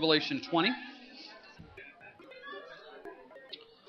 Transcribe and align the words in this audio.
Revelation 0.00 0.40
20. 0.50 0.70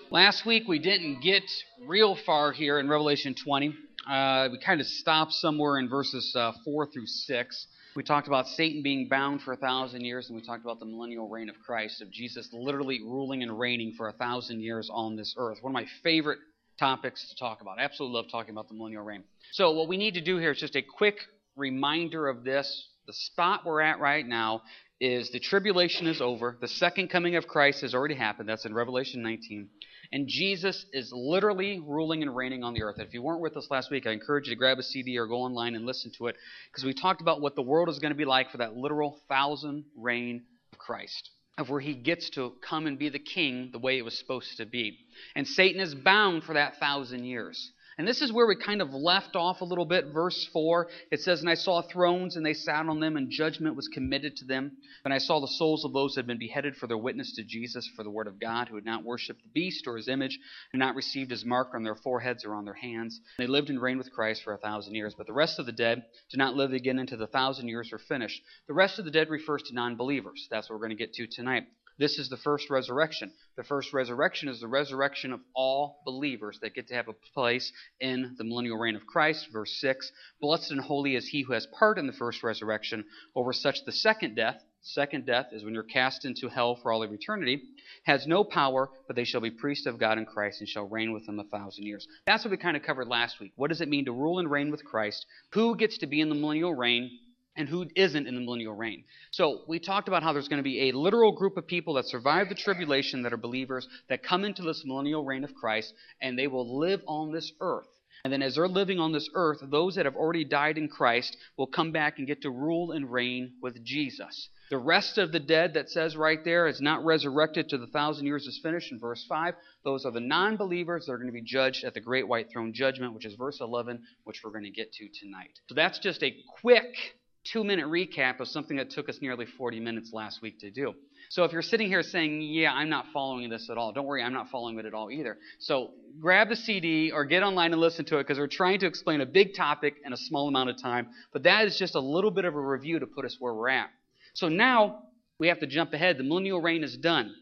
Last 0.09 0.45
week 0.45 0.67
we 0.67 0.77
didn't 0.77 1.21
get 1.21 1.43
real 1.87 2.17
far 2.25 2.51
here 2.51 2.79
in 2.79 2.89
Revelation 2.89 3.33
20. 3.33 3.73
Uh, 4.09 4.49
we 4.51 4.59
kind 4.59 4.81
of 4.81 4.87
stopped 4.87 5.31
somewhere 5.31 5.79
in 5.79 5.87
verses 5.87 6.35
uh, 6.35 6.51
4 6.65 6.87
through 6.87 7.05
6. 7.05 7.67
We 7.95 8.03
talked 8.03 8.27
about 8.27 8.49
Satan 8.49 8.83
being 8.83 9.07
bound 9.07 9.41
for 9.41 9.53
a 9.53 9.55
thousand 9.55 10.01
years, 10.01 10.27
and 10.27 10.35
we 10.35 10.45
talked 10.45 10.65
about 10.65 10.81
the 10.81 10.85
millennial 10.85 11.29
reign 11.29 11.47
of 11.47 11.55
Christ, 11.65 12.01
of 12.01 12.11
Jesus 12.11 12.49
literally 12.51 12.99
ruling 13.01 13.41
and 13.41 13.57
reigning 13.57 13.93
for 13.95 14.09
a 14.09 14.13
thousand 14.13 14.59
years 14.59 14.89
on 14.91 15.15
this 15.15 15.33
earth. 15.37 15.59
One 15.61 15.71
of 15.71 15.75
my 15.75 15.87
favorite 16.03 16.39
topics 16.77 17.29
to 17.29 17.37
talk 17.37 17.61
about. 17.61 17.79
I 17.79 17.83
absolutely 17.83 18.17
love 18.17 18.25
talking 18.29 18.51
about 18.51 18.67
the 18.67 18.73
millennial 18.73 19.05
reign. 19.05 19.23
So, 19.53 19.71
what 19.71 19.87
we 19.87 19.95
need 19.95 20.15
to 20.15 20.21
do 20.21 20.39
here 20.39 20.51
is 20.51 20.57
just 20.57 20.75
a 20.75 20.81
quick 20.81 21.15
reminder 21.55 22.27
of 22.27 22.43
this. 22.43 22.89
The 23.07 23.13
spot 23.13 23.61
we're 23.65 23.79
at 23.79 24.01
right 24.01 24.27
now 24.27 24.61
is 25.01 25.31
the 25.31 25.39
tribulation 25.39 26.05
is 26.05 26.21
over. 26.21 26.55
The 26.61 26.67
second 26.67 27.09
coming 27.09 27.35
of 27.35 27.47
Christ 27.47 27.81
has 27.81 27.95
already 27.95 28.13
happened. 28.13 28.47
That's 28.47 28.65
in 28.65 28.73
Revelation 28.73 29.23
19. 29.23 29.67
And 30.11 30.27
Jesus 30.27 30.85
is 30.93 31.11
literally 31.11 31.79
ruling 31.79 32.21
and 32.21 32.35
reigning 32.35 32.63
on 32.63 32.75
the 32.75 32.83
earth. 32.83 32.99
If 32.99 33.11
you 33.11 33.23
weren't 33.23 33.41
with 33.41 33.57
us 33.57 33.67
last 33.71 33.89
week, 33.89 34.05
I 34.05 34.11
encourage 34.11 34.47
you 34.47 34.53
to 34.53 34.59
grab 34.59 34.77
a 34.77 34.83
CD 34.83 35.17
or 35.17 35.25
go 35.25 35.37
online 35.37 35.73
and 35.73 35.87
listen 35.87 36.11
to 36.19 36.27
it 36.27 36.35
because 36.71 36.85
we 36.85 36.93
talked 36.93 37.19
about 37.19 37.41
what 37.41 37.55
the 37.55 37.63
world 37.63 37.89
is 37.89 37.97
going 37.97 38.11
to 38.11 38.17
be 38.17 38.25
like 38.25 38.51
for 38.51 38.57
that 38.57 38.77
literal 38.77 39.19
thousand 39.27 39.85
reign 39.97 40.43
of 40.71 40.77
Christ, 40.77 41.31
of 41.57 41.67
where 41.69 41.79
he 41.79 41.95
gets 41.95 42.29
to 42.31 42.53
come 42.61 42.85
and 42.85 42.99
be 42.99 43.09
the 43.09 43.17
king 43.17 43.69
the 43.71 43.79
way 43.79 43.97
it 43.97 44.05
was 44.05 44.19
supposed 44.19 44.57
to 44.57 44.67
be. 44.67 44.99
And 45.35 45.47
Satan 45.47 45.81
is 45.81 45.95
bound 45.95 46.43
for 46.43 46.53
that 46.53 46.77
thousand 46.79 47.23
years. 47.23 47.71
And 47.97 48.07
this 48.07 48.21
is 48.21 48.31
where 48.31 48.47
we 48.47 48.55
kind 48.55 48.81
of 48.81 48.93
left 48.93 49.35
off 49.35 49.61
a 49.61 49.65
little 49.65 49.85
bit. 49.85 50.07
Verse 50.13 50.47
4, 50.53 50.87
it 51.11 51.19
says, 51.19 51.41
And 51.41 51.49
I 51.49 51.55
saw 51.55 51.81
thrones, 51.81 52.35
and 52.35 52.45
they 52.45 52.53
sat 52.53 52.87
on 52.87 52.99
them, 52.99 53.17
and 53.17 53.29
judgment 53.29 53.75
was 53.75 53.89
committed 53.89 54.37
to 54.37 54.45
them. 54.45 54.77
And 55.03 55.13
I 55.13 55.17
saw 55.17 55.39
the 55.39 55.47
souls 55.47 55.83
of 55.83 55.93
those 55.93 56.15
who 56.15 56.19
had 56.19 56.27
been 56.27 56.39
beheaded 56.39 56.77
for 56.77 56.87
their 56.87 56.97
witness 56.97 57.35
to 57.35 57.43
Jesus, 57.43 57.89
for 57.95 58.03
the 58.03 58.09
word 58.09 58.27
of 58.27 58.39
God, 58.39 58.69
who 58.69 58.75
had 58.75 58.85
not 58.85 59.03
worshipped 59.03 59.43
the 59.43 59.49
beast 59.49 59.87
or 59.87 59.97
his 59.97 60.07
image, 60.07 60.39
and 60.71 60.79
not 60.79 60.95
received 60.95 61.31
his 61.31 61.45
mark 61.45 61.73
on 61.73 61.83
their 61.83 61.95
foreheads 61.95 62.45
or 62.45 62.55
on 62.55 62.65
their 62.65 62.73
hands. 62.73 63.19
They 63.37 63.47
lived 63.47 63.69
and 63.69 63.81
reigned 63.81 63.99
with 63.99 64.13
Christ 64.13 64.43
for 64.43 64.53
a 64.53 64.57
thousand 64.57 64.95
years. 64.95 65.13
But 65.17 65.27
the 65.27 65.33
rest 65.33 65.59
of 65.59 65.65
the 65.65 65.71
dead 65.71 66.05
did 66.29 66.37
not 66.37 66.55
live 66.55 66.71
again 66.71 66.99
until 66.99 67.17
the 67.17 67.27
thousand 67.27 67.67
years 67.67 67.89
were 67.91 67.99
finished. 67.99 68.41
The 68.67 68.73
rest 68.73 68.99
of 68.99 69.05
the 69.05 69.11
dead 69.11 69.29
refers 69.29 69.63
to 69.63 69.75
non 69.75 69.97
believers. 69.97 70.47
That's 70.49 70.69
what 70.69 70.75
we're 70.75 70.87
going 70.87 70.97
to 70.97 71.03
get 71.03 71.13
to 71.15 71.27
tonight. 71.27 71.67
This 72.01 72.17
is 72.17 72.29
the 72.29 72.37
first 72.37 72.71
resurrection. 72.71 73.31
The 73.57 73.63
first 73.63 73.93
resurrection 73.93 74.49
is 74.49 74.59
the 74.59 74.67
resurrection 74.67 75.31
of 75.31 75.39
all 75.53 76.01
believers 76.03 76.57
that 76.63 76.73
get 76.73 76.87
to 76.87 76.95
have 76.95 77.07
a 77.07 77.13
place 77.13 77.71
in 77.99 78.33
the 78.39 78.43
millennial 78.43 78.79
reign 78.79 78.95
of 78.95 79.05
Christ. 79.05 79.49
Verse 79.53 79.77
6 79.79 80.11
Blessed 80.41 80.71
and 80.71 80.81
holy 80.81 81.15
is 81.15 81.27
he 81.27 81.43
who 81.43 81.53
has 81.53 81.67
part 81.77 81.99
in 81.99 82.07
the 82.07 82.13
first 82.13 82.41
resurrection. 82.41 83.05
Over 83.35 83.53
such, 83.53 83.85
the 83.85 83.91
second 83.91 84.35
death, 84.35 84.63
second 84.81 85.27
death 85.27 85.49
is 85.51 85.63
when 85.63 85.75
you're 85.75 85.83
cast 85.83 86.25
into 86.25 86.49
hell 86.49 86.75
for 86.81 86.91
all 86.91 87.03
of 87.03 87.13
eternity, 87.13 87.61
has 88.05 88.25
no 88.25 88.43
power, 88.43 88.89
but 89.05 89.15
they 89.15 89.23
shall 89.23 89.41
be 89.41 89.51
priests 89.51 89.85
of 89.85 89.99
God 89.99 90.17
in 90.17 90.25
Christ 90.25 90.59
and 90.59 90.67
shall 90.67 90.87
reign 90.87 91.13
with 91.13 91.29
him 91.29 91.37
a 91.37 91.43
thousand 91.43 91.85
years. 91.85 92.07
That's 92.25 92.43
what 92.43 92.49
we 92.49 92.57
kind 92.57 92.75
of 92.75 92.81
covered 92.81 93.09
last 93.09 93.39
week. 93.39 93.51
What 93.57 93.69
does 93.69 93.81
it 93.81 93.89
mean 93.89 94.05
to 94.05 94.11
rule 94.11 94.39
and 94.39 94.49
reign 94.49 94.71
with 94.71 94.83
Christ? 94.83 95.23
Who 95.51 95.75
gets 95.75 95.99
to 95.99 96.07
be 96.07 96.19
in 96.19 96.29
the 96.29 96.35
millennial 96.35 96.73
reign? 96.73 97.11
And 97.55 97.67
who 97.67 97.85
isn't 97.95 98.27
in 98.27 98.35
the 98.35 98.41
millennial 98.41 98.73
reign. 98.73 99.03
So, 99.31 99.61
we 99.67 99.79
talked 99.79 100.07
about 100.07 100.23
how 100.23 100.33
there's 100.33 100.47
going 100.47 100.57
to 100.57 100.63
be 100.63 100.89
a 100.89 100.97
literal 100.97 101.33
group 101.33 101.57
of 101.57 101.67
people 101.67 101.95
that 101.95 102.07
survive 102.07 102.49
the 102.49 102.55
tribulation 102.55 103.23
that 103.23 103.33
are 103.33 103.37
believers 103.37 103.87
that 104.09 104.23
come 104.23 104.45
into 104.45 104.61
this 104.61 104.83
millennial 104.85 105.25
reign 105.25 105.43
of 105.43 105.53
Christ 105.53 105.93
and 106.21 106.37
they 106.37 106.47
will 106.47 106.79
live 106.79 107.01
on 107.07 107.31
this 107.31 107.51
earth. 107.59 107.87
And 108.23 108.31
then, 108.31 108.43
as 108.43 108.55
they're 108.55 108.67
living 108.67 108.99
on 108.99 109.11
this 109.11 109.29
earth, 109.33 109.59
those 109.63 109.95
that 109.95 110.05
have 110.05 110.15
already 110.15 110.45
died 110.45 110.77
in 110.77 110.87
Christ 110.87 111.35
will 111.57 111.67
come 111.67 111.91
back 111.91 112.19
and 112.19 112.27
get 112.27 112.43
to 112.43 112.51
rule 112.51 112.91
and 112.91 113.11
reign 113.11 113.53
with 113.61 113.83
Jesus. 113.83 114.49
The 114.69 114.77
rest 114.77 115.17
of 115.17 115.31
the 115.31 115.39
dead 115.39 115.73
that 115.73 115.89
says 115.89 116.15
right 116.15 116.41
there 116.45 116.67
is 116.67 116.79
not 116.79 117.03
resurrected 117.03 117.67
to 117.69 117.77
the 117.77 117.87
thousand 117.87 118.25
years 118.27 118.45
is 118.45 118.59
finished 118.61 118.91
in 118.91 118.99
verse 118.99 119.25
5. 119.27 119.55
Those 119.83 120.05
are 120.05 120.11
the 120.11 120.19
non 120.19 120.55
believers 120.55 121.05
that 121.05 121.13
are 121.13 121.17
going 121.17 121.27
to 121.27 121.33
be 121.33 121.41
judged 121.41 121.83
at 121.83 121.93
the 121.93 121.99
great 121.99 122.27
white 122.27 122.49
throne 122.51 122.73
judgment, 122.73 123.13
which 123.13 123.25
is 123.25 123.33
verse 123.33 123.59
11, 123.59 124.01
which 124.23 124.41
we're 124.43 124.51
going 124.51 124.63
to 124.63 124.69
get 124.69 124.93
to 124.93 125.09
tonight. 125.19 125.59
So 125.67 125.75
that's 125.75 125.99
just 125.99 126.23
a 126.23 126.35
quick 126.61 126.95
two 127.43 127.63
minute 127.63 127.85
recap 127.85 128.39
of 128.39 128.47
something 128.47 128.77
that 128.77 128.89
took 128.91 129.09
us 129.09 129.19
nearly 129.21 129.45
40 129.45 129.79
minutes 129.79 130.11
last 130.13 130.41
week 130.41 130.59
to 130.59 130.71
do. 130.71 130.93
So 131.29 131.43
if 131.43 131.53
you're 131.53 131.61
sitting 131.61 131.87
here 131.87 132.03
saying, 132.03 132.41
Yeah, 132.41 132.71
I'm 132.73 132.89
not 132.89 133.05
following 133.13 133.49
this 133.49 133.69
at 133.69 133.77
all, 133.77 133.91
don't 133.91 134.05
worry, 134.05 134.23
I'm 134.23 134.33
not 134.33 134.49
following 134.49 134.77
it 134.79 134.85
at 134.85 134.93
all 134.93 135.09
either. 135.11 135.37
So 135.59 135.91
grab 136.19 136.49
the 136.49 136.55
CD 136.55 137.11
or 137.11 137.25
get 137.25 137.43
online 137.43 137.71
and 137.71 137.81
listen 137.81 138.05
to 138.05 138.17
it 138.17 138.23
because 138.23 138.37
we're 138.37 138.47
trying 138.47 138.79
to 138.79 138.87
explain 138.87 139.21
a 139.21 139.25
big 139.25 139.55
topic 139.55 139.95
in 140.05 140.13
a 140.13 140.17
small 140.17 140.47
amount 140.47 140.69
of 140.69 140.81
time. 140.81 141.07
But 141.33 141.43
that 141.43 141.65
is 141.65 141.77
just 141.77 141.95
a 141.95 142.01
little 142.01 142.31
bit 142.31 142.45
of 142.45 142.55
a 142.55 142.59
review 142.59 142.99
to 142.99 143.07
put 143.07 143.25
us 143.25 143.37
where 143.39 143.53
we're 143.53 143.69
at. 143.69 143.89
So 144.33 144.49
now 144.49 145.03
we 145.39 145.47
have 145.47 145.59
to 145.59 145.67
jump 145.67 145.93
ahead. 145.93 146.17
The 146.17 146.23
millennial 146.23 146.61
reign 146.61 146.83
is 146.83 146.97
done. 146.97 147.33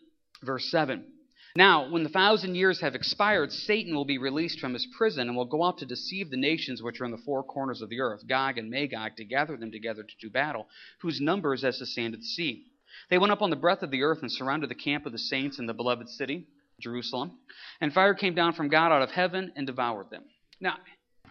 Verse 0.44 0.70
7. 0.72 1.06
Now, 1.56 1.90
when 1.90 2.04
the 2.04 2.10
thousand 2.10 2.56
years 2.56 2.82
have 2.82 2.96
expired, 2.96 3.52
Satan 3.52 3.96
will 3.96 4.06
be 4.06 4.18
released 4.18 4.60
from 4.60 4.74
his 4.74 4.88
prison 4.98 5.28
and 5.28 5.36
will 5.36 5.46
go 5.46 5.64
out 5.64 5.80
to 5.80 5.86
deceive 5.86 6.30
the 6.30 6.38
nations 6.38 6.82
which 6.82 7.02
are 7.02 7.06
in 7.06 7.12
the 7.12 7.18
four 7.18 7.44
corners 7.44 7.82
of 7.82 7.90
the 7.90 8.02
earth, 8.02 8.28
Gog 8.28 8.58
and 8.58 8.70
Magog, 8.70 9.16
to 9.16 9.26
gather 9.26 9.58
them 9.58 9.72
together 9.72 10.04
to 10.04 10.16
do 10.22 10.30
battle, 10.30 10.68
whose 11.00 11.20
number 11.20 11.54
is 11.54 11.64
as 11.64 11.80
the 11.80 11.86
sand 11.86 12.14
of 12.14 12.20
the 12.20 12.26
sea. 12.26 12.66
They 13.10 13.18
went 13.18 13.32
up 13.32 13.42
on 13.42 13.50
the 13.50 13.56
breadth 13.56 13.82
of 13.82 13.92
the 13.92 14.04
earth 14.04 14.22
and 14.22 14.32
surrounded 14.32 14.70
the 14.70 14.76
camp 14.76 15.06
of 15.06 15.12
the 15.12 15.18
saints 15.18 15.58
in 15.58 15.66
the 15.66 15.74
beloved 15.74 16.10
city, 16.10 16.48
Jerusalem. 16.80 17.40
And 17.82 17.94
fire 17.94 18.14
came 18.14 18.36
down 18.36 18.54
from 18.54 18.70
God 18.70 18.92
out 18.92 19.02
of 19.02 19.12
heaven 19.12 19.52
and 19.56 19.66
devoured 19.66 20.12
them. 20.12 20.24
Now, 20.60 20.78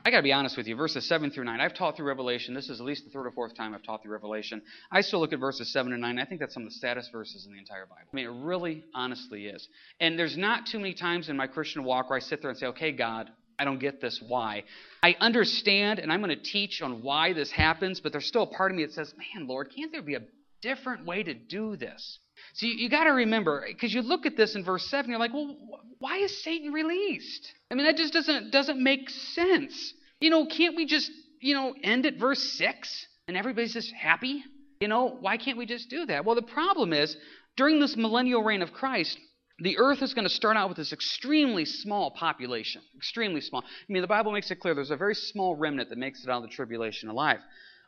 I 0.04 0.10
got 0.10 0.19
to 0.19 0.22
be 0.22 0.32
honest 0.32 0.56
with 0.56 0.66
you. 0.66 0.76
Verses 0.76 1.06
7 1.06 1.31
through 1.31 1.44
9. 1.44 1.60
I've 1.60 1.75
taught 1.75 1.97
through 1.97 2.06
Revelation. 2.06 2.54
This 2.54 2.69
is 2.69 2.81
at 2.81 2.86
least 2.86 3.04
the 3.04 3.10
third 3.10 3.26
or 3.26 3.31
fourth 3.31 3.54
time 3.54 3.75
I've 3.75 3.82
taught 3.82 4.03
through 4.03 4.12
Revelation. 4.12 4.62
I 4.91 5.00
still 5.03 5.20
look 5.20 5.32
at 5.32 5.38
verses 5.38 5.72
7 5.72 5.92
and 5.92 6.00
9. 6.00 6.19
I 6.19 6.25
think 6.25 6.41
that's 6.41 6.54
some 6.54 6.62
of 6.62 6.70
the 6.70 6.75
saddest 6.76 7.12
verses 7.12 7.47
in 7.47 7.53
the 7.53 7.59
entire 7.59 7.86
Bible. 7.86 8.09
I 8.10 8.16
mean, 8.16 8.26
it 8.26 8.44
really, 8.44 8.84
honestly 8.94 9.47
is. 9.47 9.69
And 10.00 10.19
there's 10.19 10.36
not 10.36 10.66
too 10.66 10.78
many 10.78 10.94
times 10.94 11.28
in 11.28 11.36
my 11.36 11.47
Christian 11.47 11.84
walk 11.84 12.10
where 12.10 12.16
I 12.16 12.20
sit 12.20 12.41
there 12.41 12.50
and 12.50 12.59
say, 12.59 12.66
okay, 12.66 12.92
God, 12.92 13.31
I 13.59 13.64
don't 13.64 13.81
get 13.81 14.00
this. 14.00 14.22
Why? 14.26 14.64
I 15.03 15.16
understand, 15.20 15.98
and 15.98 16.12
I'm 16.12 16.22
going 16.22 16.36
to 16.36 16.42
teach 16.42 16.80
on 16.80 17.03
why 17.03 17.32
this 17.32 17.50
happens, 17.50 18.00
but 18.00 18.12
there's 18.12 18.26
still 18.26 18.44
a 18.44 18.47
part 18.47 18.70
of 18.70 18.76
me 18.76 18.84
that 18.84 18.92
says, 18.92 19.12
man, 19.34 19.48
Lord, 19.48 19.72
can't 19.75 19.91
there 19.91 20.03
be 20.03 20.15
a 20.15 20.22
different 20.62 21.06
way 21.06 21.22
to 21.22 21.34
do 21.34 21.76
this? 21.76 22.19
So 22.54 22.66
you, 22.66 22.75
you 22.75 22.88
got 22.88 23.04
to 23.04 23.10
remember, 23.10 23.65
because 23.66 23.93
you 23.93 24.03
look 24.03 24.26
at 24.26 24.37
this 24.37 24.54
in 24.54 24.65
verse 24.65 24.88
7, 24.91 25.10
you're 25.10 25.19
like, 25.19 25.32
well, 25.32 25.56
why 25.99 26.19
is 26.19 26.43
Satan 26.43 26.72
released? 26.72 27.53
I 27.71 27.75
mean, 27.75 27.87
that 27.87 27.97
just 27.97 28.12
doesn't, 28.12 28.50
doesn't 28.50 28.82
make 28.82 29.10
sense. 29.10 29.94
You 30.21 30.31
know, 30.31 30.47
can't 30.47 30.77
we 30.77 30.87
just, 30.87 31.10
you 31.41 31.54
know, 31.54 31.75
end 31.82 32.06
at 32.06 32.19
verse 32.19 32.43
6 32.59 33.06
and 33.27 33.37
everybody's 33.37 33.75
just 33.75 33.93
happy? 33.93 34.44
You 34.81 34.88
know, 34.88 35.16
why 35.21 35.37
can't 35.37 35.59
we 35.59 35.66
just 35.66 35.91
do 35.91 36.06
that? 36.06 36.25
Well, 36.25 36.37
the 36.37 36.43
problem 36.43 36.93
is, 36.93 37.16
during 37.56 37.81
this 37.81 37.97
millennial 37.97 38.43
reign 38.43 38.62
of 38.62 38.72
Christ, 38.72 39.19
the 39.60 39.78
earth 39.78 40.03
is 40.03 40.15
going 40.15 40.27
to 40.27 40.32
start 40.32 40.56
out 40.56 40.69
with 40.69 40.77
this 40.77 40.93
extremely 40.93 41.65
small 41.65 42.12
population. 42.12 42.81
Extremely 42.97 43.41
small. 43.41 43.62
I 43.62 43.93
mean, 43.93 44.03
the 44.03 44.09
Bible 44.09 44.31
makes 44.31 44.50
it 44.53 44.60
clear 44.60 44.75
there's 44.75 44.93
a 44.93 44.97
very 44.97 45.16
small 45.16 45.56
remnant 45.56 45.88
that 45.88 45.98
makes 45.98 46.22
it 46.22 46.31
out 46.31 46.44
of 46.44 46.48
the 46.48 46.54
tribulation 46.54 47.09
alive. 47.09 47.41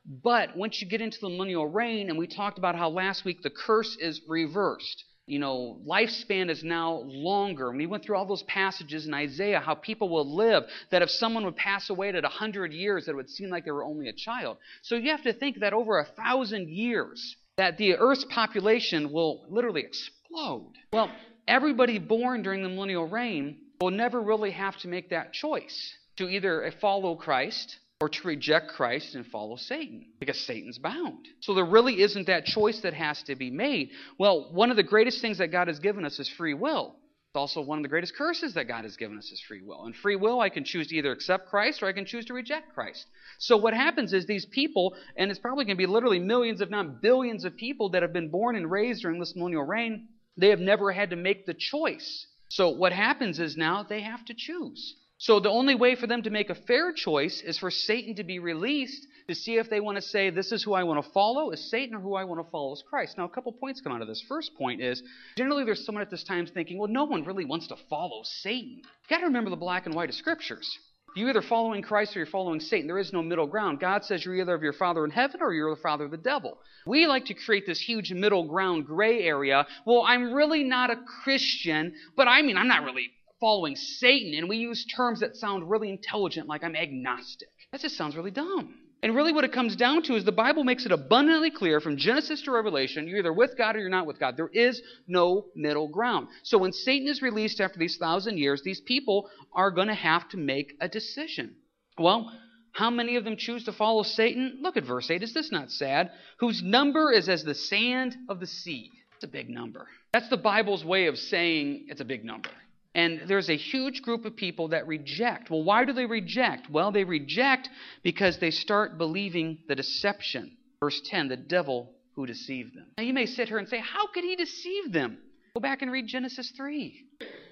But 0.06 0.56
once 0.56 0.80
you 0.80 0.88
get 0.88 1.00
into 1.00 1.18
the 1.20 1.28
millennial 1.28 1.66
reign, 1.66 2.08
and 2.08 2.18
we 2.18 2.26
talked 2.26 2.58
about 2.58 2.76
how 2.76 2.88
last 2.88 3.24
week 3.24 3.42
the 3.42 3.50
curse 3.50 3.96
is 4.00 4.20
reversed 4.26 5.04
you 5.30 5.38
know, 5.38 5.78
lifespan 5.86 6.50
is 6.50 6.64
now 6.64 7.02
longer. 7.06 7.68
And 7.68 7.78
we 7.78 7.86
went 7.86 8.04
through 8.04 8.16
all 8.16 8.26
those 8.26 8.42
passages 8.42 9.06
in 9.06 9.14
Isaiah, 9.14 9.60
how 9.60 9.76
people 9.76 10.08
will 10.08 10.36
live, 10.36 10.64
that 10.90 11.02
if 11.02 11.10
someone 11.10 11.44
would 11.44 11.56
pass 11.56 11.88
away 11.88 12.08
at 12.08 12.22
100 12.24 12.72
years, 12.72 13.06
that 13.06 13.12
it 13.12 13.14
would 13.14 13.30
seem 13.30 13.48
like 13.48 13.64
they 13.64 13.70
were 13.70 13.84
only 13.84 14.08
a 14.08 14.12
child. 14.12 14.58
So 14.82 14.96
you 14.96 15.12
have 15.12 15.22
to 15.22 15.32
think 15.32 15.60
that 15.60 15.72
over 15.72 16.00
a 16.00 16.04
thousand 16.04 16.68
years, 16.68 17.36
that 17.56 17.78
the 17.78 17.94
Earth's 17.94 18.24
population 18.24 19.12
will 19.12 19.46
literally 19.48 19.82
explode. 19.82 20.72
Well, 20.92 21.10
everybody 21.46 21.98
born 21.98 22.42
during 22.42 22.64
the 22.64 22.68
millennial 22.68 23.06
reign 23.06 23.58
will 23.80 23.92
never 23.92 24.20
really 24.20 24.50
have 24.50 24.76
to 24.78 24.88
make 24.88 25.10
that 25.10 25.32
choice 25.32 25.94
to 26.16 26.28
either 26.28 26.72
follow 26.80 27.14
Christ 27.14 27.78
or 28.00 28.08
to 28.08 28.26
reject 28.26 28.68
Christ 28.68 29.14
and 29.14 29.26
follow 29.26 29.56
Satan 29.56 30.06
because 30.18 30.40
Satan's 30.46 30.78
bound. 30.78 31.28
So 31.40 31.54
there 31.54 31.66
really 31.66 32.00
isn't 32.00 32.28
that 32.28 32.46
choice 32.46 32.80
that 32.80 32.94
has 32.94 33.22
to 33.24 33.36
be 33.36 33.50
made. 33.50 33.90
Well, 34.18 34.48
one 34.52 34.70
of 34.70 34.76
the 34.76 34.82
greatest 34.82 35.20
things 35.20 35.38
that 35.38 35.48
God 35.48 35.68
has 35.68 35.78
given 35.78 36.04
us 36.06 36.18
is 36.18 36.28
free 36.28 36.54
will. 36.54 36.96
It's 37.30 37.36
also 37.36 37.60
one 37.60 37.78
of 37.78 37.82
the 37.82 37.88
greatest 37.88 38.16
curses 38.16 38.54
that 38.54 38.66
God 38.66 38.82
has 38.82 38.96
given 38.96 39.16
us 39.16 39.30
is 39.30 39.40
free 39.46 39.62
will. 39.62 39.84
And 39.84 39.94
free 39.94 40.16
will, 40.16 40.40
I 40.40 40.48
can 40.48 40.64
choose 40.64 40.88
to 40.88 40.96
either 40.96 41.12
accept 41.12 41.48
Christ 41.48 41.80
or 41.82 41.86
I 41.86 41.92
can 41.92 42.04
choose 42.04 42.24
to 42.24 42.34
reject 42.34 42.74
Christ. 42.74 43.06
So 43.38 43.56
what 43.56 43.72
happens 43.72 44.12
is 44.12 44.26
these 44.26 44.46
people, 44.46 44.96
and 45.16 45.30
it's 45.30 45.38
probably 45.38 45.64
going 45.64 45.76
to 45.76 45.80
be 45.80 45.86
literally 45.86 46.18
millions, 46.18 46.60
if 46.60 46.70
not 46.70 47.00
billions, 47.00 47.44
of 47.44 47.56
people 47.56 47.90
that 47.90 48.02
have 48.02 48.12
been 48.12 48.30
born 48.30 48.56
and 48.56 48.68
raised 48.68 49.02
during 49.02 49.20
this 49.20 49.36
millennial 49.36 49.62
reign, 49.62 50.08
they 50.38 50.48
have 50.48 50.58
never 50.58 50.90
had 50.90 51.10
to 51.10 51.16
make 51.16 51.46
the 51.46 51.54
choice. 51.54 52.26
So 52.48 52.70
what 52.70 52.92
happens 52.92 53.38
is 53.38 53.56
now 53.56 53.84
they 53.84 54.00
have 54.00 54.24
to 54.24 54.34
choose. 54.36 54.96
So 55.20 55.38
the 55.38 55.50
only 55.50 55.74
way 55.74 55.96
for 55.96 56.06
them 56.06 56.22
to 56.22 56.30
make 56.30 56.48
a 56.48 56.54
fair 56.54 56.94
choice 56.94 57.42
is 57.42 57.58
for 57.58 57.70
Satan 57.70 58.14
to 58.14 58.24
be 58.24 58.38
released 58.38 59.06
to 59.28 59.34
see 59.34 59.58
if 59.58 59.68
they 59.68 59.78
want 59.78 59.96
to 59.96 60.02
say, 60.02 60.30
This 60.30 60.50
is 60.50 60.62
who 60.62 60.72
I 60.72 60.82
want 60.82 61.04
to 61.04 61.12
follow, 61.12 61.50
is 61.50 61.70
Satan, 61.70 61.94
or 61.94 62.00
who 62.00 62.14
I 62.14 62.24
want 62.24 62.42
to 62.42 62.50
follow 62.50 62.72
is 62.72 62.82
Christ. 62.88 63.18
Now, 63.18 63.26
a 63.26 63.28
couple 63.28 63.52
points 63.52 63.82
come 63.82 63.92
out 63.92 64.00
of 64.00 64.08
this. 64.08 64.24
First 64.26 64.54
point 64.56 64.80
is 64.80 65.02
generally 65.36 65.64
there's 65.64 65.84
someone 65.84 66.00
at 66.00 66.10
this 66.10 66.24
time 66.24 66.46
thinking, 66.46 66.78
Well, 66.78 66.88
no 66.88 67.04
one 67.04 67.24
really 67.24 67.44
wants 67.44 67.66
to 67.66 67.76
follow 67.90 68.22
Satan. 68.24 68.76
You've 68.78 69.10
got 69.10 69.18
to 69.18 69.26
remember 69.26 69.50
the 69.50 69.56
black 69.56 69.84
and 69.84 69.94
white 69.94 70.08
of 70.08 70.14
scriptures. 70.14 70.78
You're 71.14 71.28
either 71.28 71.42
following 71.42 71.82
Christ 71.82 72.16
or 72.16 72.20
you're 72.20 72.26
following 72.26 72.60
Satan. 72.60 72.86
There 72.86 72.96
is 72.96 73.12
no 73.12 73.22
middle 73.22 73.46
ground. 73.46 73.78
God 73.78 74.06
says 74.06 74.24
you're 74.24 74.36
either 74.36 74.54
of 74.54 74.62
your 74.62 74.72
father 74.72 75.04
in 75.04 75.10
heaven 75.10 75.42
or 75.42 75.52
you're 75.52 75.74
the 75.74 75.82
father 75.82 76.06
of 76.06 76.12
the 76.12 76.16
devil. 76.16 76.56
We 76.86 77.06
like 77.06 77.26
to 77.26 77.34
create 77.34 77.66
this 77.66 77.80
huge 77.80 78.10
middle 78.10 78.44
ground 78.48 78.86
gray 78.86 79.22
area. 79.24 79.66
Well, 79.84 80.02
I'm 80.02 80.32
really 80.32 80.64
not 80.64 80.88
a 80.88 80.96
Christian, 81.22 81.92
but 82.16 82.26
I 82.26 82.40
mean, 82.40 82.56
I'm 82.56 82.68
not 82.68 82.84
really 82.84 83.10
following 83.40 83.74
Satan. 83.76 84.34
And 84.38 84.48
we 84.48 84.58
use 84.58 84.84
terms 84.84 85.20
that 85.20 85.36
sound 85.36 85.70
really 85.70 85.90
intelligent, 85.90 86.48
like 86.48 86.62
I'm 86.62 86.76
agnostic. 86.76 87.48
That 87.72 87.80
just 87.80 87.96
sounds 87.96 88.16
really 88.16 88.30
dumb. 88.30 88.74
And 89.02 89.16
really, 89.16 89.32
what 89.32 89.44
it 89.44 89.52
comes 89.52 89.76
down 89.76 90.02
to 90.04 90.14
is 90.14 90.24
the 90.24 90.32
Bible 90.32 90.62
makes 90.62 90.84
it 90.84 90.92
abundantly 90.92 91.50
clear 91.50 91.80
from 91.80 91.96
Genesis 91.96 92.42
to 92.42 92.50
Revelation 92.50 93.08
you're 93.08 93.18
either 93.18 93.32
with 93.32 93.56
God 93.56 93.74
or 93.74 93.78
you're 93.78 93.88
not 93.88 94.06
with 94.06 94.20
God. 94.20 94.36
There 94.36 94.50
is 94.52 94.82
no 95.08 95.46
middle 95.56 95.88
ground. 95.88 96.28
So 96.42 96.58
when 96.58 96.72
Satan 96.72 97.08
is 97.08 97.22
released 97.22 97.60
after 97.60 97.78
these 97.78 97.96
thousand 97.96 98.36
years, 98.36 98.62
these 98.62 98.80
people 98.80 99.30
are 99.54 99.70
going 99.70 99.88
to 99.88 99.94
have 99.94 100.28
to 100.30 100.36
make 100.36 100.74
a 100.82 100.88
decision. 100.88 101.56
Well, 101.98 102.30
how 102.72 102.90
many 102.90 103.16
of 103.16 103.24
them 103.24 103.36
choose 103.36 103.64
to 103.64 103.72
follow 103.72 104.02
Satan? 104.02 104.58
Look 104.60 104.76
at 104.76 104.84
verse 104.84 105.10
8. 105.10 105.22
Is 105.22 105.32
this 105.32 105.50
not 105.50 105.70
sad? 105.70 106.10
Whose 106.38 106.62
number 106.62 107.10
is 107.10 107.28
as 107.28 107.42
the 107.42 107.54
sand 107.54 108.16
of 108.28 108.38
the 108.38 108.46
sea. 108.46 108.90
It's 109.14 109.24
a 109.24 109.28
big 109.28 109.48
number. 109.48 109.86
That's 110.12 110.28
the 110.28 110.36
Bible's 110.36 110.84
way 110.84 111.06
of 111.06 111.16
saying 111.16 111.86
it's 111.88 112.00
a 112.00 112.04
big 112.04 112.24
number. 112.24 112.50
And 112.94 113.22
there's 113.28 113.48
a 113.48 113.56
huge 113.56 114.02
group 114.02 114.24
of 114.24 114.34
people 114.34 114.68
that 114.68 114.86
reject. 114.86 115.50
Well, 115.50 115.62
why 115.62 115.84
do 115.84 115.92
they 115.92 116.06
reject? 116.06 116.68
Well, 116.68 116.90
they 116.90 117.04
reject 117.04 117.68
because 118.02 118.38
they 118.38 118.50
start 118.50 118.98
believing 118.98 119.58
the 119.68 119.76
deception. 119.76 120.56
Verse 120.80 121.00
10 121.04 121.28
the 121.28 121.36
devil 121.36 121.92
who 122.16 122.26
deceived 122.26 122.74
them. 122.76 122.86
Now, 122.98 123.04
you 123.04 123.14
may 123.14 123.26
sit 123.26 123.48
here 123.48 123.58
and 123.58 123.68
say, 123.68 123.78
How 123.78 124.08
could 124.08 124.24
he 124.24 124.34
deceive 124.34 124.92
them? 124.92 125.18
Go 125.54 125.60
back 125.60 125.82
and 125.82 125.90
read 125.90 126.06
Genesis 126.06 126.52
3. 126.56 127.06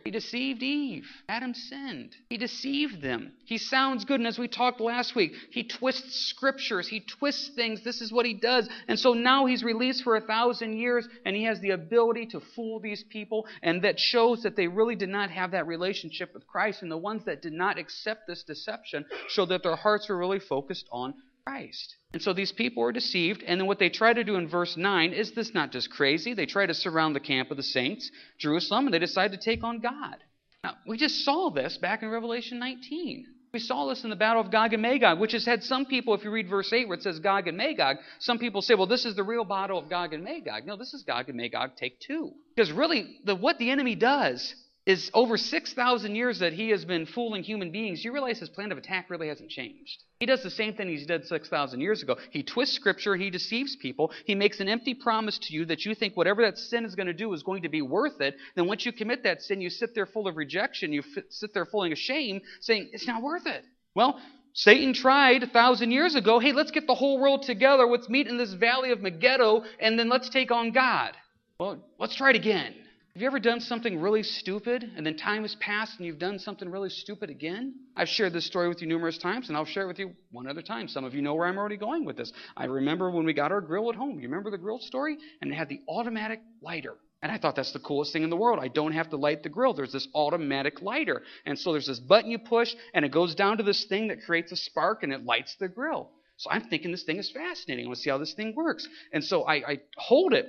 He 0.08 0.12
deceived 0.12 0.62
Eve. 0.62 1.06
Adam 1.28 1.52
sinned. 1.52 2.16
He 2.30 2.38
deceived 2.38 3.02
them. 3.02 3.32
He 3.44 3.58
sounds 3.58 4.06
good. 4.06 4.20
And 4.20 4.26
as 4.26 4.38
we 4.38 4.48
talked 4.48 4.80
last 4.80 5.14
week, 5.14 5.34
he 5.50 5.64
twists 5.64 6.30
scriptures. 6.30 6.88
He 6.88 7.00
twists 7.00 7.50
things. 7.50 7.84
This 7.84 8.00
is 8.00 8.10
what 8.10 8.24
he 8.24 8.32
does. 8.32 8.70
And 8.88 8.98
so 8.98 9.12
now 9.12 9.44
he's 9.44 9.62
released 9.62 10.04
for 10.04 10.16
a 10.16 10.22
thousand 10.22 10.78
years, 10.78 11.06
and 11.26 11.36
he 11.36 11.44
has 11.44 11.60
the 11.60 11.72
ability 11.72 12.24
to 12.28 12.40
fool 12.40 12.80
these 12.80 13.04
people. 13.04 13.46
And 13.62 13.82
that 13.82 14.00
shows 14.00 14.44
that 14.44 14.56
they 14.56 14.66
really 14.66 14.96
did 14.96 15.10
not 15.10 15.30
have 15.30 15.50
that 15.50 15.66
relationship 15.66 16.32
with 16.32 16.46
Christ. 16.46 16.80
And 16.80 16.90
the 16.90 16.96
ones 16.96 17.26
that 17.26 17.42
did 17.42 17.52
not 17.52 17.76
accept 17.76 18.26
this 18.26 18.44
deception 18.44 19.04
show 19.28 19.44
that 19.44 19.62
their 19.62 19.76
hearts 19.76 20.08
were 20.08 20.16
really 20.16 20.40
focused 20.40 20.88
on 20.90 21.12
Christ. 21.48 21.96
And 22.12 22.20
so 22.20 22.34
these 22.34 22.52
people 22.52 22.82
were 22.82 22.92
deceived. 22.92 23.42
And 23.42 23.58
then 23.58 23.66
what 23.66 23.78
they 23.78 23.88
try 23.88 24.12
to 24.12 24.22
do 24.22 24.36
in 24.36 24.48
verse 24.48 24.76
9 24.76 25.12
is 25.14 25.32
this 25.32 25.54
not 25.54 25.72
just 25.72 25.90
crazy? 25.90 26.34
They 26.34 26.44
try 26.44 26.66
to 26.66 26.74
surround 26.74 27.16
the 27.16 27.20
camp 27.20 27.50
of 27.50 27.56
the 27.56 27.62
saints, 27.62 28.10
Jerusalem, 28.38 28.86
and 28.86 28.92
they 28.92 28.98
decide 28.98 29.32
to 29.32 29.38
take 29.38 29.64
on 29.64 29.80
God. 29.80 30.16
Now, 30.62 30.74
we 30.86 30.98
just 30.98 31.24
saw 31.24 31.50
this 31.50 31.78
back 31.78 32.02
in 32.02 32.10
Revelation 32.10 32.58
19. 32.58 33.24
We 33.54 33.60
saw 33.60 33.88
this 33.88 34.04
in 34.04 34.10
the 34.10 34.16
battle 34.16 34.42
of 34.42 34.50
Gog 34.50 34.74
and 34.74 34.82
Magog, 34.82 35.18
which 35.18 35.32
has 35.32 35.46
had 35.46 35.62
some 35.62 35.86
people, 35.86 36.12
if 36.12 36.22
you 36.22 36.30
read 36.30 36.50
verse 36.50 36.70
8 36.70 36.86
where 36.86 36.98
it 36.98 37.02
says 37.02 37.18
Gog 37.18 37.48
and 37.48 37.56
Magog, 37.56 37.96
some 38.18 38.38
people 38.38 38.60
say, 38.60 38.74
well, 38.74 38.86
this 38.86 39.06
is 39.06 39.16
the 39.16 39.22
real 39.22 39.44
battle 39.44 39.78
of 39.78 39.88
Gog 39.88 40.12
and 40.12 40.22
Magog. 40.22 40.66
No, 40.66 40.76
this 40.76 40.92
is 40.92 41.02
Gog 41.02 41.30
and 41.30 41.38
Magog 41.38 41.76
take 41.76 41.98
two. 42.00 42.32
Because 42.54 42.70
really, 42.72 43.20
the, 43.24 43.34
what 43.34 43.56
the 43.56 43.70
enemy 43.70 43.94
does 43.94 44.54
is 44.88 45.10
over 45.12 45.36
6,000 45.36 46.14
years 46.14 46.38
that 46.38 46.54
he 46.54 46.70
has 46.70 46.82
been 46.86 47.04
fooling 47.04 47.42
human 47.42 47.70
beings, 47.70 48.02
you 48.02 48.10
realize 48.10 48.38
his 48.38 48.48
plan 48.48 48.72
of 48.72 48.78
attack 48.78 49.10
really 49.10 49.28
hasn't 49.28 49.50
changed. 49.50 50.02
He 50.18 50.24
does 50.24 50.42
the 50.42 50.50
same 50.50 50.72
thing 50.72 50.88
he 50.88 51.04
did 51.04 51.26
6,000 51.26 51.80
years 51.82 52.02
ago. 52.02 52.16
He 52.30 52.42
twists 52.42 52.74
scripture, 52.74 53.14
he 53.14 53.28
deceives 53.28 53.76
people, 53.76 54.10
he 54.24 54.34
makes 54.34 54.60
an 54.60 54.68
empty 54.68 54.94
promise 54.94 55.36
to 55.40 55.52
you 55.52 55.66
that 55.66 55.84
you 55.84 55.94
think 55.94 56.16
whatever 56.16 56.40
that 56.40 56.56
sin 56.56 56.86
is 56.86 56.94
going 56.94 57.06
to 57.06 57.12
do 57.12 57.34
is 57.34 57.42
going 57.42 57.64
to 57.64 57.68
be 57.68 57.82
worth 57.82 58.22
it. 58.22 58.36
Then 58.56 58.66
once 58.66 58.86
you 58.86 58.92
commit 58.92 59.24
that 59.24 59.42
sin, 59.42 59.60
you 59.60 59.68
sit 59.68 59.94
there 59.94 60.06
full 60.06 60.26
of 60.26 60.38
rejection, 60.38 60.90
you 60.90 61.02
sit 61.28 61.52
there 61.52 61.66
full 61.66 61.84
of 61.84 61.98
shame, 61.98 62.40
saying, 62.62 62.88
it's 62.94 63.06
not 63.06 63.22
worth 63.22 63.46
it. 63.46 63.64
Well, 63.94 64.18
Satan 64.54 64.94
tried 64.94 65.42
a 65.42 65.48
thousand 65.48 65.90
years 65.90 66.14
ago, 66.14 66.38
hey, 66.38 66.52
let's 66.52 66.70
get 66.70 66.86
the 66.86 66.94
whole 66.94 67.20
world 67.20 67.42
together, 67.42 67.84
let's 67.84 68.08
meet 68.08 68.26
in 68.26 68.38
this 68.38 68.54
valley 68.54 68.90
of 68.92 69.02
Megiddo, 69.02 69.64
and 69.80 69.98
then 69.98 70.08
let's 70.08 70.30
take 70.30 70.50
on 70.50 70.72
God. 70.72 71.12
Well, 71.60 71.78
let's 71.98 72.16
try 72.16 72.30
it 72.30 72.36
again. 72.36 72.74
Have 73.14 73.22
you 73.22 73.26
ever 73.26 73.40
done 73.40 73.60
something 73.60 74.00
really 74.00 74.22
stupid 74.22 74.92
and 74.96 75.04
then 75.04 75.16
time 75.16 75.42
has 75.42 75.56
passed 75.56 75.96
and 75.96 76.06
you've 76.06 76.20
done 76.20 76.38
something 76.38 76.70
really 76.70 76.90
stupid 76.90 77.30
again? 77.30 77.74
I've 77.96 78.08
shared 78.08 78.32
this 78.32 78.46
story 78.46 78.68
with 78.68 78.80
you 78.80 78.86
numerous 78.86 79.18
times 79.18 79.48
and 79.48 79.56
I'll 79.56 79.64
share 79.64 79.84
it 79.84 79.88
with 79.88 79.98
you 79.98 80.12
one 80.30 80.46
other 80.46 80.62
time. 80.62 80.86
Some 80.86 81.04
of 81.04 81.14
you 81.14 81.22
know 81.22 81.34
where 81.34 81.48
I'm 81.48 81.58
already 81.58 81.78
going 81.78 82.04
with 82.04 82.16
this. 82.16 82.32
I 82.56 82.66
remember 82.66 83.10
when 83.10 83.26
we 83.26 83.32
got 83.32 83.50
our 83.50 83.60
grill 83.60 83.90
at 83.90 83.96
home. 83.96 84.20
You 84.20 84.28
remember 84.28 84.50
the 84.50 84.58
grill 84.58 84.78
story? 84.78 85.16
And 85.40 85.50
it 85.50 85.54
had 85.54 85.68
the 85.68 85.80
automatic 85.88 86.42
lighter. 86.62 86.94
And 87.20 87.32
I 87.32 87.38
thought 87.38 87.56
that's 87.56 87.72
the 87.72 87.80
coolest 87.80 88.12
thing 88.12 88.22
in 88.22 88.30
the 88.30 88.36
world. 88.36 88.60
I 88.62 88.68
don't 88.68 88.92
have 88.92 89.10
to 89.10 89.16
light 89.16 89.42
the 89.42 89.48
grill. 89.48 89.74
There's 89.74 89.92
this 89.92 90.06
automatic 90.14 90.80
lighter. 90.80 91.22
And 91.44 91.58
so 91.58 91.72
there's 91.72 91.88
this 91.88 91.98
button 91.98 92.30
you 92.30 92.38
push 92.38 92.72
and 92.94 93.04
it 93.04 93.10
goes 93.10 93.34
down 93.34 93.56
to 93.56 93.64
this 93.64 93.84
thing 93.86 94.08
that 94.08 94.22
creates 94.22 94.52
a 94.52 94.56
spark 94.56 95.02
and 95.02 95.12
it 95.12 95.24
lights 95.24 95.56
the 95.58 95.66
grill. 95.66 96.10
So 96.36 96.50
I'm 96.50 96.68
thinking 96.68 96.92
this 96.92 97.02
thing 97.02 97.16
is 97.16 97.32
fascinating. 97.32 97.86
I 97.86 97.88
want 97.88 97.96
to 97.96 98.02
see 98.02 98.10
how 98.10 98.18
this 98.18 98.34
thing 98.34 98.54
works. 98.54 98.86
And 99.12 99.24
so 99.24 99.42
I, 99.42 99.54
I 99.54 99.80
hold 99.96 100.34
it 100.34 100.46